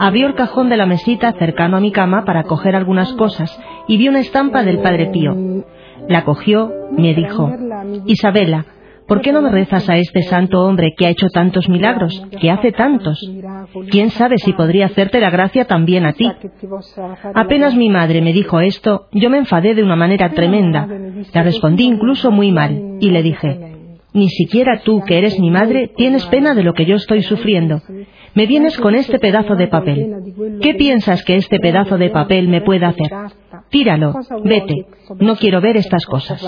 abrió 0.00 0.26
el 0.26 0.34
cajón 0.34 0.68
de 0.70 0.76
la 0.76 0.86
mesita 0.86 1.32
cercano 1.34 1.76
a 1.76 1.80
mi 1.80 1.92
cama 1.92 2.24
para 2.24 2.42
coger 2.42 2.74
algunas 2.74 3.12
cosas 3.12 3.56
y 3.86 3.98
vio 3.98 4.10
una 4.10 4.18
estampa 4.18 4.64
del 4.64 4.80
Padre 4.80 5.10
Pío. 5.12 5.36
La 6.08 6.24
cogió, 6.24 6.72
me 6.90 7.14
dijo, 7.14 7.52
Isabela, 8.06 8.64
¿por 9.06 9.20
qué 9.20 9.32
no 9.32 9.42
me 9.42 9.50
rezas 9.50 9.88
a 9.88 9.96
este 9.96 10.22
santo 10.22 10.62
hombre 10.62 10.94
que 10.96 11.06
ha 11.06 11.10
hecho 11.10 11.28
tantos 11.28 11.68
milagros, 11.68 12.24
que 12.40 12.50
hace 12.50 12.72
tantos? 12.72 13.18
¿Quién 13.90 14.10
sabe 14.10 14.38
si 14.38 14.52
podría 14.52 14.86
hacerte 14.86 15.20
la 15.20 15.30
gracia 15.30 15.66
también 15.66 16.06
a 16.06 16.12
ti? 16.12 16.30
Apenas 17.34 17.74
mi 17.74 17.88
madre 17.90 18.20
me 18.20 18.32
dijo 18.32 18.60
esto, 18.60 19.08
yo 19.12 19.30
me 19.30 19.38
enfadé 19.38 19.74
de 19.74 19.82
una 19.82 19.96
manera 19.96 20.30
tremenda. 20.30 20.88
La 21.32 21.42
respondí 21.42 21.84
incluso 21.84 22.30
muy 22.30 22.52
mal 22.52 22.98
y 23.00 23.10
le 23.10 23.22
dije, 23.22 23.74
ni 24.14 24.28
siquiera 24.28 24.80
tú, 24.84 25.02
que 25.04 25.18
eres 25.18 25.40
mi 25.40 25.50
madre, 25.50 25.90
tienes 25.96 26.24
pena 26.26 26.54
de 26.54 26.62
lo 26.62 26.72
que 26.72 26.86
yo 26.86 26.94
estoy 26.94 27.22
sufriendo. 27.22 27.82
Me 28.34 28.46
vienes 28.46 28.78
con 28.78 28.94
este 28.94 29.18
pedazo 29.18 29.56
de 29.56 29.66
papel. 29.66 30.60
¿Qué 30.62 30.74
piensas 30.74 31.24
que 31.24 31.34
este 31.34 31.58
pedazo 31.58 31.98
de 31.98 32.10
papel 32.10 32.48
me 32.48 32.60
puede 32.60 32.86
hacer? 32.86 33.10
Tíralo, 33.70 34.14
vete. 34.44 34.86
No 35.18 35.34
quiero 35.34 35.60
ver 35.60 35.76
estas 35.76 36.06
cosas. 36.06 36.44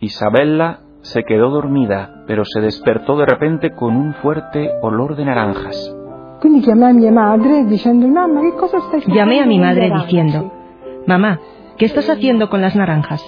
Isabella 0.00 0.80
se 1.06 1.24
quedó 1.24 1.50
dormida, 1.50 2.10
pero 2.26 2.44
se 2.44 2.60
despertó 2.60 3.16
de 3.16 3.26
repente 3.26 3.70
con 3.70 3.96
un 3.96 4.14
fuerte 4.14 4.70
olor 4.82 5.16
de 5.16 5.24
naranjas. 5.24 5.94
Llamé 9.06 9.40
a 9.40 9.46
mi 9.46 9.58
madre 9.58 9.90
diciendo, 9.90 10.52
Mamá, 11.06 11.38
¿qué 11.78 11.86
estás 11.86 12.10
haciendo 12.10 12.48
con 12.50 12.60
las 12.60 12.74
naranjas? 12.74 13.22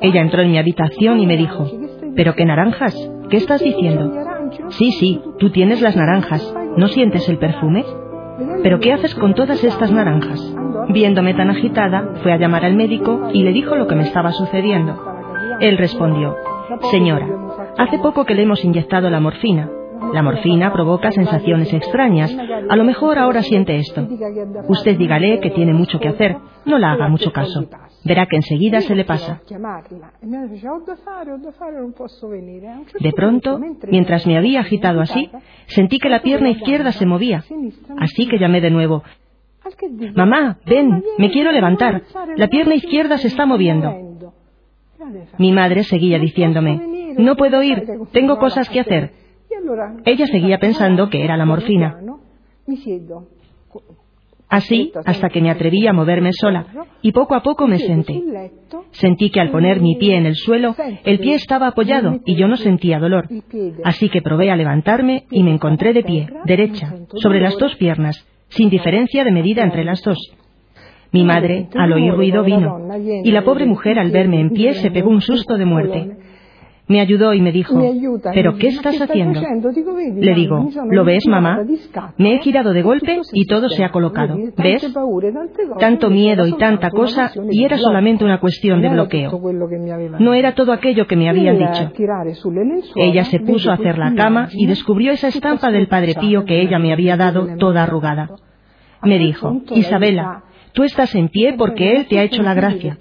Ella 0.00 0.20
entró 0.20 0.42
en 0.42 0.50
mi 0.50 0.58
habitación 0.58 1.18
y 1.20 1.26
me 1.26 1.36
dijo, 1.36 1.66
¿pero 2.14 2.34
qué 2.34 2.44
naranjas? 2.44 2.94
¿Qué 3.30 3.38
estás 3.38 3.62
diciendo? 3.62 4.12
Sí, 4.70 4.92
sí, 4.92 5.22
tú 5.38 5.50
tienes 5.50 5.80
las 5.80 5.96
naranjas. 5.96 6.54
¿No 6.76 6.88
sientes 6.88 7.28
el 7.28 7.38
perfume? 7.38 7.84
¿Pero 8.62 8.80
qué 8.80 8.92
haces 8.92 9.14
con 9.14 9.34
todas 9.34 9.64
estas 9.64 9.90
naranjas? 9.90 10.54
Viéndome 10.90 11.34
tan 11.34 11.50
agitada, 11.50 12.12
fue 12.22 12.32
a 12.32 12.36
llamar 12.38 12.64
al 12.64 12.76
médico 12.76 13.30
y 13.32 13.42
le 13.42 13.52
dijo 13.52 13.76
lo 13.76 13.86
que 13.86 13.94
me 13.94 14.02
estaba 14.02 14.32
sucediendo. 14.32 15.02
Él 15.60 15.76
respondió, 15.76 16.36
Señora, 16.90 17.28
hace 17.78 17.98
poco 17.98 18.24
que 18.24 18.34
le 18.34 18.42
hemos 18.42 18.64
inyectado 18.64 19.10
la 19.10 19.20
morfina. 19.20 19.70
La 20.12 20.22
morfina 20.22 20.72
provoca 20.72 21.10
sensaciones 21.10 21.72
extrañas. 21.72 22.34
A 22.68 22.76
lo 22.76 22.84
mejor 22.84 23.18
ahora 23.18 23.42
siente 23.42 23.76
esto. 23.76 24.06
Usted 24.68 24.96
dígale 24.96 25.40
que 25.40 25.50
tiene 25.50 25.72
mucho 25.72 25.98
que 25.98 26.08
hacer. 26.08 26.36
No 26.64 26.78
la 26.78 26.92
haga 26.92 27.08
mucho 27.08 27.32
caso. 27.32 27.68
Verá 28.04 28.26
que 28.26 28.36
enseguida 28.36 28.80
se 28.80 28.94
le 28.94 29.04
pasa. 29.04 29.40
De 33.00 33.12
pronto, 33.12 33.60
mientras 33.88 34.26
me 34.26 34.38
había 34.38 34.60
agitado 34.60 35.00
así, 35.00 35.30
sentí 35.66 35.98
que 35.98 36.08
la 36.08 36.22
pierna 36.22 36.50
izquierda 36.50 36.92
se 36.92 37.06
movía. 37.06 37.44
Así 37.98 38.28
que 38.28 38.38
llamé 38.38 38.60
de 38.60 38.70
nuevo. 38.70 39.02
Mamá, 40.14 40.58
ven, 40.64 41.02
me 41.18 41.30
quiero 41.30 41.52
levantar. 41.52 42.02
La 42.36 42.48
pierna 42.48 42.74
izquierda 42.74 43.18
se 43.18 43.28
está 43.28 43.44
moviendo. 43.44 44.07
Mi 45.38 45.52
madre 45.52 45.84
seguía 45.84 46.18
diciéndome, 46.18 47.14
no 47.18 47.36
puedo 47.36 47.62
ir, 47.62 47.84
tengo 48.12 48.38
cosas 48.38 48.68
que 48.68 48.80
hacer. 48.80 49.12
Ella 50.04 50.26
seguía 50.26 50.58
pensando 50.58 51.08
que 51.08 51.24
era 51.24 51.36
la 51.36 51.44
morfina. 51.44 52.00
Así 54.48 54.92
hasta 55.04 55.28
que 55.28 55.42
me 55.42 55.50
atreví 55.50 55.86
a 55.86 55.92
moverme 55.92 56.30
sola 56.32 56.66
y 57.02 57.12
poco 57.12 57.34
a 57.34 57.42
poco 57.42 57.66
me 57.66 57.78
senté. 57.78 58.22
Sentí 58.92 59.30
que 59.30 59.40
al 59.40 59.50
poner 59.50 59.80
mi 59.80 59.96
pie 59.96 60.16
en 60.16 60.26
el 60.26 60.36
suelo, 60.36 60.74
el 61.04 61.18
pie 61.18 61.34
estaba 61.34 61.68
apoyado 61.68 62.20
y 62.24 62.34
yo 62.34 62.48
no 62.48 62.56
sentía 62.56 62.98
dolor. 62.98 63.28
Así 63.84 64.08
que 64.08 64.22
probé 64.22 64.50
a 64.50 64.56
levantarme 64.56 65.26
y 65.30 65.42
me 65.42 65.52
encontré 65.52 65.92
de 65.92 66.02
pie, 66.02 66.28
derecha, 66.46 66.94
sobre 67.16 67.40
las 67.40 67.56
dos 67.58 67.76
piernas, 67.76 68.26
sin 68.48 68.70
diferencia 68.70 69.22
de 69.22 69.32
medida 69.32 69.62
entre 69.62 69.84
las 69.84 70.02
dos. 70.02 70.18
Mi 71.12 71.24
madre, 71.24 71.68
al 71.74 71.92
oír 71.92 72.12
ruido, 72.14 72.44
vino, 72.44 72.78
y 73.24 73.30
la 73.30 73.42
pobre 73.42 73.66
mujer 73.66 73.98
al 73.98 74.10
verme 74.10 74.40
en 74.40 74.50
pie 74.50 74.74
se 74.74 74.90
pegó 74.90 75.10
un 75.10 75.22
susto 75.22 75.56
de 75.56 75.64
muerte. 75.64 76.16
Me 76.88 77.02
ayudó 77.02 77.34
y 77.34 77.42
me 77.42 77.52
dijo, 77.52 77.78
¿pero 78.32 78.56
qué 78.56 78.68
estás 78.68 78.98
haciendo? 78.98 79.42
Le 80.16 80.34
digo, 80.34 80.70
¿lo 80.90 81.04
ves, 81.04 81.26
mamá? 81.28 81.62
Me 82.16 82.34
he 82.34 82.38
girado 82.38 82.72
de 82.72 82.80
golpe 82.80 83.20
y 83.34 83.46
todo 83.46 83.68
se 83.68 83.84
ha 83.84 83.90
colocado. 83.90 84.38
¿Ves? 84.56 84.90
Tanto 85.78 86.08
miedo 86.08 86.46
y 86.46 86.54
tanta 86.54 86.90
cosa 86.90 87.30
y 87.50 87.64
era 87.64 87.76
solamente 87.76 88.24
una 88.24 88.40
cuestión 88.40 88.80
de 88.80 88.88
bloqueo. 88.88 89.38
No 90.18 90.32
era 90.32 90.54
todo 90.54 90.72
aquello 90.72 91.06
que 91.06 91.16
me 91.16 91.28
habían 91.28 91.58
dicho. 91.58 91.92
Ella 92.96 93.24
se 93.24 93.40
puso 93.40 93.70
a 93.70 93.74
hacer 93.74 93.98
la 93.98 94.14
cama 94.14 94.48
y 94.52 94.66
descubrió 94.66 95.12
esa 95.12 95.28
estampa 95.28 95.70
del 95.70 95.88
Padre 95.88 96.14
Pío 96.14 96.46
que 96.46 96.62
ella 96.62 96.78
me 96.78 96.94
había 96.94 97.18
dado 97.18 97.48
toda 97.58 97.82
arrugada. 97.82 98.30
Me 99.02 99.18
dijo, 99.18 99.62
Isabela, 99.74 100.42
Tú 100.78 100.84
estás 100.84 101.12
en 101.16 101.28
pie 101.28 101.56
porque 101.58 101.96
Él 101.96 102.06
te 102.06 102.20
ha 102.20 102.22
hecho 102.22 102.40
la 102.40 102.54
gracia. 102.54 102.96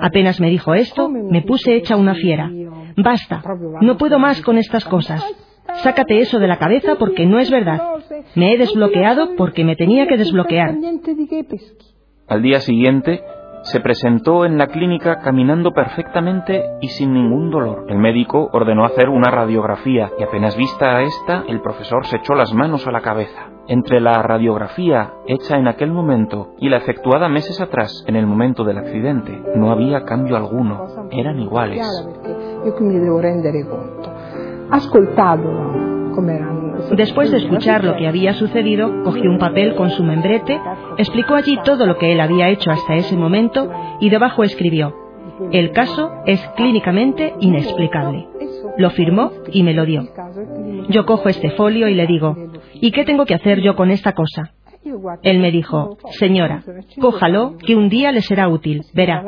Apenas 0.00 0.40
me 0.40 0.50
dijo 0.50 0.74
esto, 0.74 1.08
me 1.08 1.42
puse 1.42 1.76
hecha 1.76 1.94
una 1.94 2.16
fiera. 2.16 2.50
Basta, 2.96 3.44
no 3.80 3.96
puedo 3.96 4.18
más 4.18 4.42
con 4.42 4.58
estas 4.58 4.84
cosas. 4.86 5.24
Sácate 5.84 6.18
eso 6.18 6.40
de 6.40 6.48
la 6.48 6.58
cabeza 6.58 6.96
porque 6.96 7.26
no 7.26 7.38
es 7.38 7.48
verdad. 7.48 7.80
Me 8.34 8.52
he 8.52 8.58
desbloqueado 8.58 9.36
porque 9.36 9.62
me 9.62 9.76
tenía 9.76 10.08
que 10.08 10.16
desbloquear. 10.16 10.74
Al 12.26 12.42
día 12.42 12.58
siguiente, 12.58 13.22
se 13.62 13.78
presentó 13.78 14.44
en 14.44 14.58
la 14.58 14.66
clínica 14.66 15.20
caminando 15.20 15.70
perfectamente 15.70 16.64
y 16.80 16.88
sin 16.88 17.12
ningún 17.12 17.52
dolor. 17.52 17.86
El 17.88 17.98
médico 17.98 18.50
ordenó 18.52 18.84
hacer 18.84 19.10
una 19.10 19.30
radiografía 19.30 20.10
y 20.18 20.24
apenas 20.24 20.56
vista 20.56 20.96
a 20.96 21.02
esta, 21.02 21.44
el 21.46 21.60
profesor 21.60 22.04
se 22.06 22.16
echó 22.16 22.34
las 22.34 22.52
manos 22.52 22.84
a 22.88 22.90
la 22.90 23.00
cabeza. 23.00 23.49
Entre 23.68 24.00
la 24.00 24.22
radiografía 24.22 25.14
hecha 25.26 25.56
en 25.56 25.68
aquel 25.68 25.92
momento 25.92 26.54
y 26.58 26.68
la 26.68 26.78
efectuada 26.78 27.28
meses 27.28 27.60
atrás, 27.60 28.04
en 28.06 28.16
el 28.16 28.26
momento 28.26 28.64
del 28.64 28.78
accidente, 28.78 29.42
no 29.54 29.70
había 29.70 30.04
cambio 30.04 30.36
alguno, 30.36 30.86
eran 31.10 31.38
iguales. 31.38 31.86
Después 36.96 37.30
de 37.30 37.36
escuchar 37.36 37.84
lo 37.84 37.96
que 37.96 38.08
había 38.08 38.34
sucedido, 38.34 39.02
cogió 39.04 39.30
un 39.30 39.38
papel 39.38 39.74
con 39.76 39.90
su 39.90 40.02
membrete, 40.02 40.60
explicó 40.98 41.34
allí 41.34 41.58
todo 41.64 41.86
lo 41.86 41.98
que 41.98 42.12
él 42.12 42.20
había 42.20 42.48
hecho 42.48 42.70
hasta 42.70 42.94
ese 42.94 43.16
momento 43.16 43.70
y 44.00 44.10
debajo 44.10 44.42
escribió, 44.42 44.94
el 45.52 45.72
caso 45.72 46.12
es 46.26 46.40
clínicamente 46.56 47.34
inexplicable. 47.40 48.28
Lo 48.76 48.90
firmó 48.90 49.32
y 49.52 49.62
me 49.62 49.74
lo 49.74 49.84
dio. 49.84 50.02
Yo 50.88 51.06
cojo 51.06 51.28
este 51.28 51.50
folio 51.50 51.88
y 51.88 51.94
le 51.94 52.06
digo, 52.06 52.36
¿y 52.80 52.90
qué 52.92 53.04
tengo 53.04 53.24
que 53.24 53.34
hacer 53.34 53.60
yo 53.60 53.76
con 53.76 53.90
esta 53.90 54.12
cosa? 54.12 54.52
Él 55.22 55.40
me 55.40 55.50
dijo, 55.50 55.98
señora, 56.18 56.62
cójalo, 57.00 57.56
que 57.58 57.76
un 57.76 57.88
día 57.88 58.12
le 58.12 58.22
será 58.22 58.48
útil, 58.48 58.82
verá. 58.94 59.22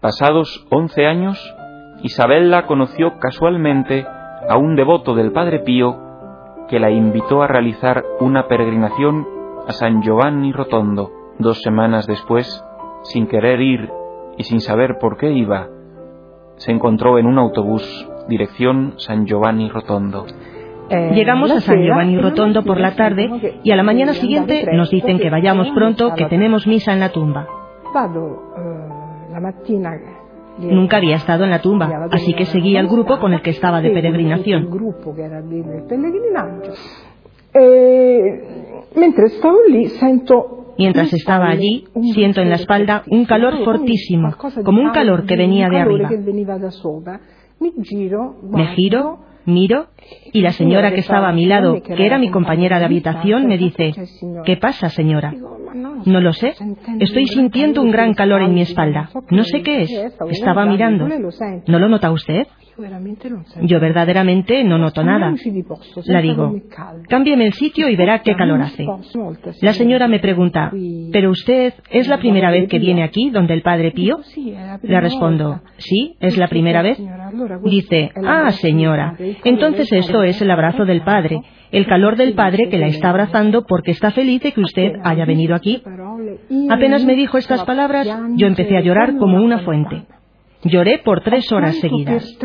Pasados 0.00 0.66
once 0.70 1.06
años, 1.06 1.38
Isabella 2.02 2.66
conoció 2.66 3.18
casualmente 3.18 4.04
a 4.48 4.56
un 4.56 4.76
devoto 4.76 5.14
del 5.14 5.32
Padre 5.32 5.60
Pío 5.60 5.96
que 6.68 6.80
la 6.80 6.90
invitó 6.90 7.42
a 7.42 7.46
realizar 7.46 8.04
una 8.20 8.46
peregrinación 8.46 9.26
a 9.66 9.72
San 9.72 10.02
Giovanni 10.02 10.52
Rotondo. 10.52 11.10
Dos 11.38 11.60
semanas 11.62 12.06
después, 12.06 12.64
sin 13.04 13.26
querer 13.26 13.60
ir 13.60 13.90
y 14.36 14.44
sin 14.44 14.60
saber 14.60 14.98
por 14.98 15.16
qué 15.16 15.32
iba, 15.32 15.68
se 16.56 16.72
encontró 16.72 17.18
en 17.18 17.26
un 17.26 17.38
autobús 17.38 18.08
dirección 18.28 18.94
San 18.98 19.26
Giovanni 19.26 19.68
Rotondo. 19.68 20.26
Eh, 20.92 21.10
Llegamos 21.14 21.50
a 21.50 21.60
San 21.60 21.80
Giovanni 21.82 22.18
Rotondo 22.18 22.62
por 22.62 22.78
la 22.78 22.94
tarde 22.94 23.30
y 23.62 23.70
a 23.70 23.76
la 23.76 23.82
mañana 23.82 24.12
siguiente 24.12 24.66
nos 24.74 24.90
dicen 24.90 25.18
que 25.18 25.30
vayamos 25.30 25.70
pronto, 25.70 26.14
que 26.14 26.26
tenemos 26.26 26.66
misa 26.66 26.92
en 26.92 27.00
la 27.00 27.08
tumba. 27.08 27.46
Eh, 30.60 30.70
Nunca 30.70 30.98
había 30.98 31.16
estado 31.16 31.44
en 31.44 31.50
la 31.50 31.62
tumba, 31.62 32.08
así 32.10 32.34
que 32.34 32.44
seguí 32.44 32.76
al 32.76 32.88
grupo 32.88 33.18
con 33.18 33.32
el 33.32 33.40
que 33.40 33.50
estaba 33.50 33.80
de 33.80 33.90
peregrinación. 33.90 34.68
Mientras 40.78 41.12
estaba 41.14 41.48
allí, 41.48 41.84
siento 42.12 42.42
en 42.42 42.50
la 42.50 42.56
espalda 42.56 43.02
un 43.10 43.24
calor 43.24 43.64
fortísimo, 43.64 44.34
como 44.62 44.82
un 44.82 44.90
calor 44.90 45.24
que 45.24 45.36
venía 45.36 45.68
de 45.70 45.78
arriba. 45.78 46.10
Me 48.42 48.66
giro 48.74 49.18
Miro 49.44 49.88
y 50.32 50.40
la 50.40 50.52
señora 50.52 50.92
que 50.92 51.00
estaba 51.00 51.28
a 51.28 51.32
mi 51.32 51.46
lado, 51.46 51.82
que 51.82 52.06
era 52.06 52.18
mi 52.18 52.30
compañera 52.30 52.78
de 52.78 52.84
habitación, 52.84 53.46
me 53.46 53.58
dice, 53.58 53.92
¿qué 54.44 54.56
pasa, 54.56 54.88
señora? 54.88 55.34
No 55.74 56.20
lo 56.20 56.32
sé. 56.32 56.54
Estoy 57.00 57.26
sintiendo 57.26 57.82
un 57.82 57.90
gran 57.90 58.14
calor 58.14 58.42
en 58.42 58.54
mi 58.54 58.62
espalda. 58.62 59.10
No 59.30 59.44
sé 59.44 59.62
qué 59.62 59.82
es. 59.82 59.90
Estaba 60.30 60.66
mirando. 60.66 61.08
¿No 61.66 61.78
lo 61.78 61.88
nota 61.88 62.10
usted? 62.10 62.46
Yo 63.62 63.80
verdaderamente 63.80 64.64
no 64.64 64.78
noto 64.78 65.04
nada. 65.04 65.34
La 66.06 66.22
digo, 66.22 66.54
cámbieme 67.08 67.46
el 67.46 67.52
sitio 67.52 67.88
y 67.88 67.96
verá 67.96 68.20
qué 68.20 68.34
calor 68.34 68.62
hace. 68.62 68.86
La 69.60 69.72
señora 69.72 70.08
me 70.08 70.20
pregunta, 70.20 70.72
¿pero 71.12 71.30
usted 71.30 71.74
es 71.90 72.08
la 72.08 72.18
primera 72.18 72.50
vez 72.50 72.68
que 72.68 72.78
viene 72.78 73.02
aquí, 73.02 73.30
donde 73.30 73.54
el 73.54 73.62
Padre 73.62 73.92
Pío? 73.92 74.20
Le 74.82 75.00
respondo, 75.00 75.60
sí, 75.76 76.16
es 76.20 76.36
la 76.38 76.48
primera 76.48 76.82
vez. 76.82 76.98
Dice, 77.64 78.10
ah, 78.24 78.50
señora, 78.52 79.16
entonces 79.44 79.92
esto 79.92 80.22
es 80.22 80.40
el 80.40 80.50
abrazo 80.50 80.84
del 80.84 81.02
Padre, 81.02 81.40
el 81.72 81.86
calor 81.86 82.16
del 82.16 82.34
Padre 82.34 82.68
que 82.68 82.78
la 82.78 82.86
está 82.86 83.10
abrazando 83.10 83.64
porque 83.64 83.90
está 83.90 84.10
feliz 84.10 84.42
de 84.42 84.52
que 84.52 84.60
usted 84.60 84.92
haya 85.02 85.24
venido 85.24 85.54
aquí. 85.54 85.82
Apenas 86.70 87.04
me 87.04 87.14
dijo 87.14 87.38
estas 87.38 87.64
palabras, 87.64 88.06
yo 88.36 88.46
empecé 88.46 88.76
a 88.76 88.82
llorar 88.82 89.16
como 89.16 89.42
una 89.42 89.60
fuente. 89.60 90.04
Lloré 90.64 90.98
por 90.98 91.22
tres 91.22 91.50
horas 91.50 91.76
seguidas. 91.80 92.38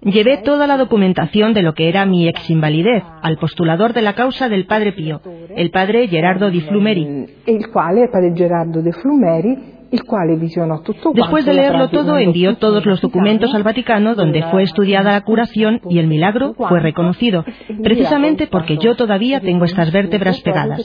Llevé 0.00 0.38
toda 0.38 0.68
la 0.68 0.76
documentación 0.76 1.54
de 1.54 1.62
lo 1.62 1.74
que 1.74 1.88
era 1.88 2.06
mi 2.06 2.28
exinvalidez 2.28 3.02
al 3.20 3.36
postulador 3.36 3.92
de 3.92 4.02
la 4.02 4.14
causa 4.14 4.48
del 4.48 4.66
padre 4.66 4.92
Pío, 4.92 5.20
el 5.56 5.70
padre 5.70 6.06
Gerardo 6.06 6.50
di 6.50 6.60
Flumeri. 6.60 7.26
Después 11.14 11.46
de 11.46 11.54
leerlo 11.54 11.88
todo, 11.88 12.18
envió 12.18 12.56
todos 12.56 12.84
los 12.84 13.00
documentos 13.00 13.54
al 13.54 13.62
Vaticano 13.62 14.14
donde 14.14 14.42
fue 14.50 14.62
estudiada 14.62 15.12
la 15.12 15.20
curación 15.22 15.80
y 15.88 15.98
el 15.98 16.06
milagro 16.06 16.54
fue 16.54 16.80
reconocido, 16.80 17.44
precisamente 17.82 18.46
porque 18.46 18.76
yo 18.76 18.96
todavía 18.96 19.40
tengo 19.40 19.64
estas 19.64 19.92
vértebras 19.92 20.40
pegadas. 20.42 20.80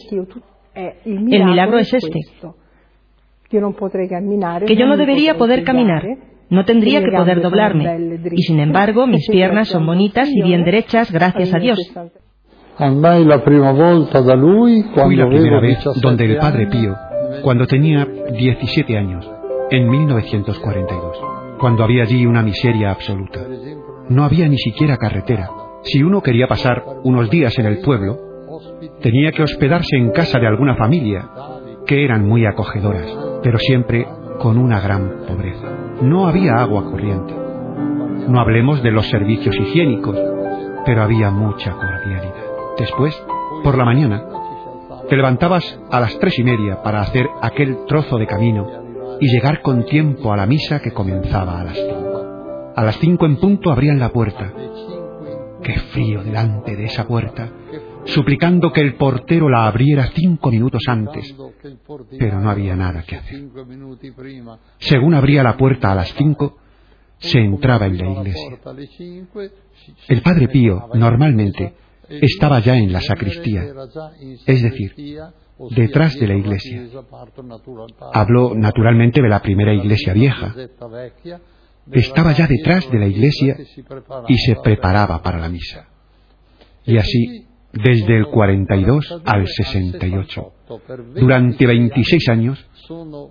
El 0.75 1.45
milagro 1.45 1.77
es 1.77 1.93
este, 1.93 2.19
que 4.65 4.75
yo 4.75 4.87
no 4.87 4.97
debería 4.97 5.37
poder 5.37 5.63
caminar, 5.63 6.03
no 6.49 6.65
tendría 6.65 7.03
que 7.03 7.11
poder 7.11 7.41
doblarme. 7.41 8.19
Y 8.31 8.41
sin 8.43 8.59
embargo, 8.59 9.05
mis 9.05 9.27
piernas 9.29 9.67
son 9.67 9.85
bonitas 9.85 10.29
y 10.29 10.41
bien 10.41 10.63
derechas, 10.63 11.11
gracias 11.11 11.53
a 11.53 11.59
Dios. 11.59 11.79
Fui 14.95 15.15
la 15.15 15.27
primera 15.29 15.59
vez 15.59 15.83
donde 16.01 16.25
el 16.25 16.37
Padre 16.37 16.67
Pío, 16.67 16.95
cuando 17.43 17.67
tenía 17.67 18.05
17 18.05 18.97
años, 18.97 19.29
en 19.69 19.89
1942, 19.89 21.17
cuando 21.59 21.83
había 21.83 22.03
allí 22.03 22.25
una 22.25 22.41
miseria 22.41 22.89
absoluta. 22.89 23.41
No 24.07 24.23
había 24.23 24.47
ni 24.47 24.57
siquiera 24.57 24.95
carretera. 24.95 25.49
Si 25.83 26.01
uno 26.01 26.21
quería 26.21 26.47
pasar 26.47 26.85
unos 27.03 27.29
días 27.29 27.59
en 27.59 27.65
el 27.65 27.79
pueblo, 27.79 28.17
tenía 29.01 29.33
que 29.33 29.43
hospedarse 29.43 29.97
en 29.97 30.11
casa 30.11 30.39
de 30.39 30.47
alguna 30.47 30.77
familia, 30.77 31.29
que 31.85 32.05
eran 32.05 32.25
muy 32.25 32.45
acogedoras, 32.45 33.13
pero 33.43 33.57
siempre 33.59 34.07
con 34.39 34.57
una 34.57 34.79
gran 34.79 35.25
pobreza. 35.27 35.67
No 36.01 36.27
había 36.27 36.53
agua 36.55 36.85
corriente. 36.85 37.33
No 38.29 38.39
hablemos 38.39 38.81
de 38.81 38.91
los 38.91 39.05
servicios 39.09 39.53
higiénicos, 39.53 40.17
pero 40.85 41.03
había 41.03 41.29
mucha 41.29 41.73
cordialidad. 41.73 42.45
Después, 42.77 43.21
por 43.65 43.77
la 43.77 43.83
mañana, 43.83 44.23
te 45.13 45.17
levantabas 45.17 45.79
a 45.91 45.99
las 45.99 46.17
tres 46.17 46.39
y 46.39 46.43
media 46.43 46.81
para 46.81 47.01
hacer 47.01 47.27
aquel 47.39 47.85
trozo 47.85 48.17
de 48.17 48.25
camino 48.25 49.17
y 49.19 49.27
llegar 49.27 49.61
con 49.61 49.85
tiempo 49.85 50.33
a 50.33 50.37
la 50.37 50.47
misa 50.47 50.79
que 50.79 50.89
comenzaba 50.89 51.61
a 51.61 51.65
las 51.65 51.75
cinco. 51.75 52.73
A 52.75 52.83
las 52.83 52.97
cinco 52.97 53.27
en 53.27 53.35
punto 53.35 53.71
abrían 53.71 53.99
la 53.99 54.09
puerta. 54.09 54.51
Qué 55.61 55.75
frío 55.91 56.23
delante 56.23 56.75
de 56.75 56.85
esa 56.85 57.05
puerta, 57.05 57.47
suplicando 58.05 58.71
que 58.71 58.81
el 58.81 58.95
portero 58.95 59.49
la 59.49 59.67
abriera 59.67 60.09
cinco 60.15 60.49
minutos 60.49 60.81
antes, 60.87 61.35
pero 62.17 62.39
no 62.39 62.49
había 62.49 62.75
nada 62.75 63.03
que 63.03 63.17
hacer. 63.17 63.39
Según 64.79 65.13
abría 65.13 65.43
la 65.43 65.55
puerta 65.57 65.91
a 65.91 65.95
las 65.95 66.11
cinco, 66.15 66.57
se 67.19 67.37
entraba 67.37 67.85
en 67.85 67.99
la 67.99 68.09
iglesia. 68.09 68.57
El 70.07 70.21
padre 70.23 70.47
Pío, 70.47 70.89
normalmente, 70.95 71.75
estaba 72.21 72.59
ya 72.59 72.77
en 72.77 72.91
la 72.91 73.01
sacristía, 73.01 73.65
es 74.45 74.63
decir, 74.63 74.93
detrás 75.71 76.19
de 76.19 76.27
la 76.27 76.35
iglesia. 76.35 76.89
Habló 78.13 78.53
naturalmente 78.55 79.21
de 79.21 79.29
la 79.29 79.41
primera 79.41 79.73
iglesia 79.73 80.13
vieja. 80.13 80.53
Estaba 81.91 82.31
ya 82.31 82.47
detrás 82.47 82.89
de 82.89 82.99
la 82.99 83.07
iglesia 83.07 83.57
y 84.27 84.37
se 84.37 84.55
preparaba 84.63 85.21
para 85.21 85.39
la 85.39 85.49
misa. 85.49 85.87
Y 86.85 86.97
así 86.97 87.47
desde 87.73 88.17
el 88.17 88.27
42 88.27 89.21
al 89.25 89.47
68. 89.47 90.53
Durante 91.15 91.65
26 91.65 92.29
años 92.29 92.65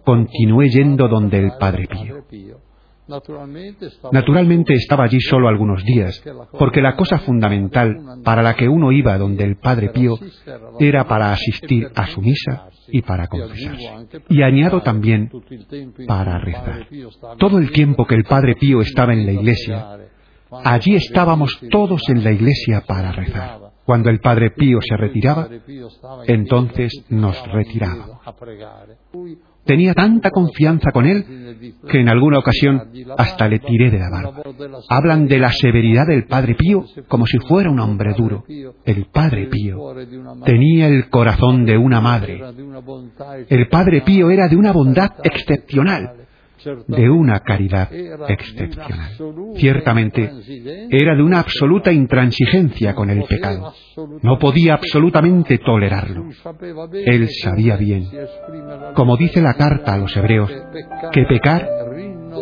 continué 0.04 0.68
yendo 0.68 1.08
donde 1.08 1.38
el 1.38 1.52
Padre 1.58 1.86
Pío. 1.86 2.24
Naturalmente 4.12 4.74
estaba 4.74 5.04
allí 5.04 5.20
solo 5.20 5.48
algunos 5.48 5.84
días, 5.84 6.22
porque 6.58 6.80
la 6.80 6.96
cosa 6.96 7.18
fundamental 7.18 7.96
para 8.24 8.42
la 8.42 8.54
que 8.54 8.68
uno 8.68 8.92
iba 8.92 9.18
donde 9.18 9.44
el 9.44 9.56
Padre 9.56 9.90
Pío 9.90 10.18
era 10.78 11.06
para 11.06 11.32
asistir 11.32 11.88
a 11.94 12.06
su 12.06 12.20
misa 12.20 12.68
y 12.88 13.02
para 13.02 13.26
confesarse. 13.26 14.22
Y 14.28 14.42
añado 14.42 14.82
también 14.82 15.30
para 16.06 16.38
rezar. 16.38 16.86
Todo 17.38 17.58
el 17.58 17.70
tiempo 17.72 18.06
que 18.06 18.14
el 18.14 18.24
Padre 18.24 18.56
Pío 18.56 18.80
estaba 18.80 19.12
en 19.12 19.26
la 19.26 19.32
iglesia, 19.32 19.98
allí 20.64 20.94
estábamos 20.94 21.60
todos 21.70 22.08
en 22.08 22.24
la 22.24 22.32
iglesia 22.32 22.82
para 22.86 23.12
rezar. 23.12 23.61
Cuando 23.92 24.08
el 24.08 24.20
Padre 24.20 24.52
Pío 24.52 24.78
se 24.80 24.96
retiraba, 24.96 25.46
entonces 26.26 27.04
nos 27.10 27.36
retirábamos. 27.52 28.20
Tenía 29.66 29.92
tanta 29.92 30.30
confianza 30.30 30.92
con 30.92 31.04
él 31.04 31.74
que 31.86 32.00
en 32.00 32.08
alguna 32.08 32.38
ocasión 32.38 32.84
hasta 33.18 33.46
le 33.48 33.58
tiré 33.58 33.90
de 33.90 33.98
la 33.98 34.08
barba. 34.08 34.42
Hablan 34.88 35.26
de 35.26 35.38
la 35.38 35.52
severidad 35.52 36.06
del 36.06 36.24
Padre 36.24 36.54
Pío 36.54 36.86
como 37.06 37.26
si 37.26 37.36
fuera 37.40 37.68
un 37.68 37.80
hombre 37.80 38.14
duro. 38.16 38.44
El 38.86 39.08
Padre 39.12 39.48
Pío 39.48 39.94
tenía 40.42 40.86
el 40.86 41.10
corazón 41.10 41.66
de 41.66 41.76
una 41.76 42.00
madre. 42.00 42.40
El 43.50 43.68
Padre 43.68 44.00
Pío 44.06 44.30
era 44.30 44.48
de 44.48 44.56
una 44.56 44.72
bondad 44.72 45.10
excepcional 45.22 46.21
de 46.86 47.10
una 47.10 47.40
caridad 47.40 47.90
excepcional. 48.28 49.12
Ciertamente, 49.56 50.30
era 50.90 51.14
de 51.14 51.22
una 51.22 51.40
absoluta 51.40 51.92
intransigencia 51.92 52.94
con 52.94 53.10
el 53.10 53.24
pecado. 53.24 53.72
No 54.22 54.38
podía 54.38 54.74
absolutamente 54.74 55.58
tolerarlo. 55.58 56.26
Él 56.92 57.28
sabía 57.42 57.76
bien, 57.76 58.08
como 58.94 59.16
dice 59.16 59.40
la 59.40 59.54
carta 59.54 59.94
a 59.94 59.98
los 59.98 60.16
hebreos, 60.16 60.50
que 61.12 61.24
pecar 61.24 61.68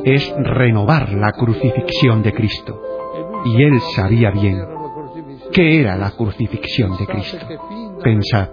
es 0.05 0.33
renovar 0.39 1.13
la 1.13 1.33
crucifixión 1.33 2.23
de 2.23 2.33
Cristo. 2.33 2.81
Y 3.45 3.63
él 3.63 3.81
sabía 3.95 4.31
bien 4.31 4.61
qué 5.53 5.81
era 5.81 5.97
la 5.97 6.11
crucifixión 6.13 6.97
de 6.97 7.07
Cristo. 7.07 7.47
Pensad 8.03 8.49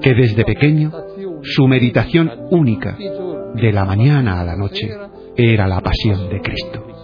que 0.00 0.14
desde 0.14 0.44
pequeño 0.44 0.92
su 1.42 1.66
meditación 1.66 2.30
única 2.50 2.96
de 3.56 3.72
la 3.72 3.84
mañana 3.84 4.40
a 4.40 4.44
la 4.44 4.56
noche 4.56 4.88
era 5.36 5.66
la 5.66 5.80
pasión 5.80 6.28
de 6.28 6.40
Cristo. 6.40 6.95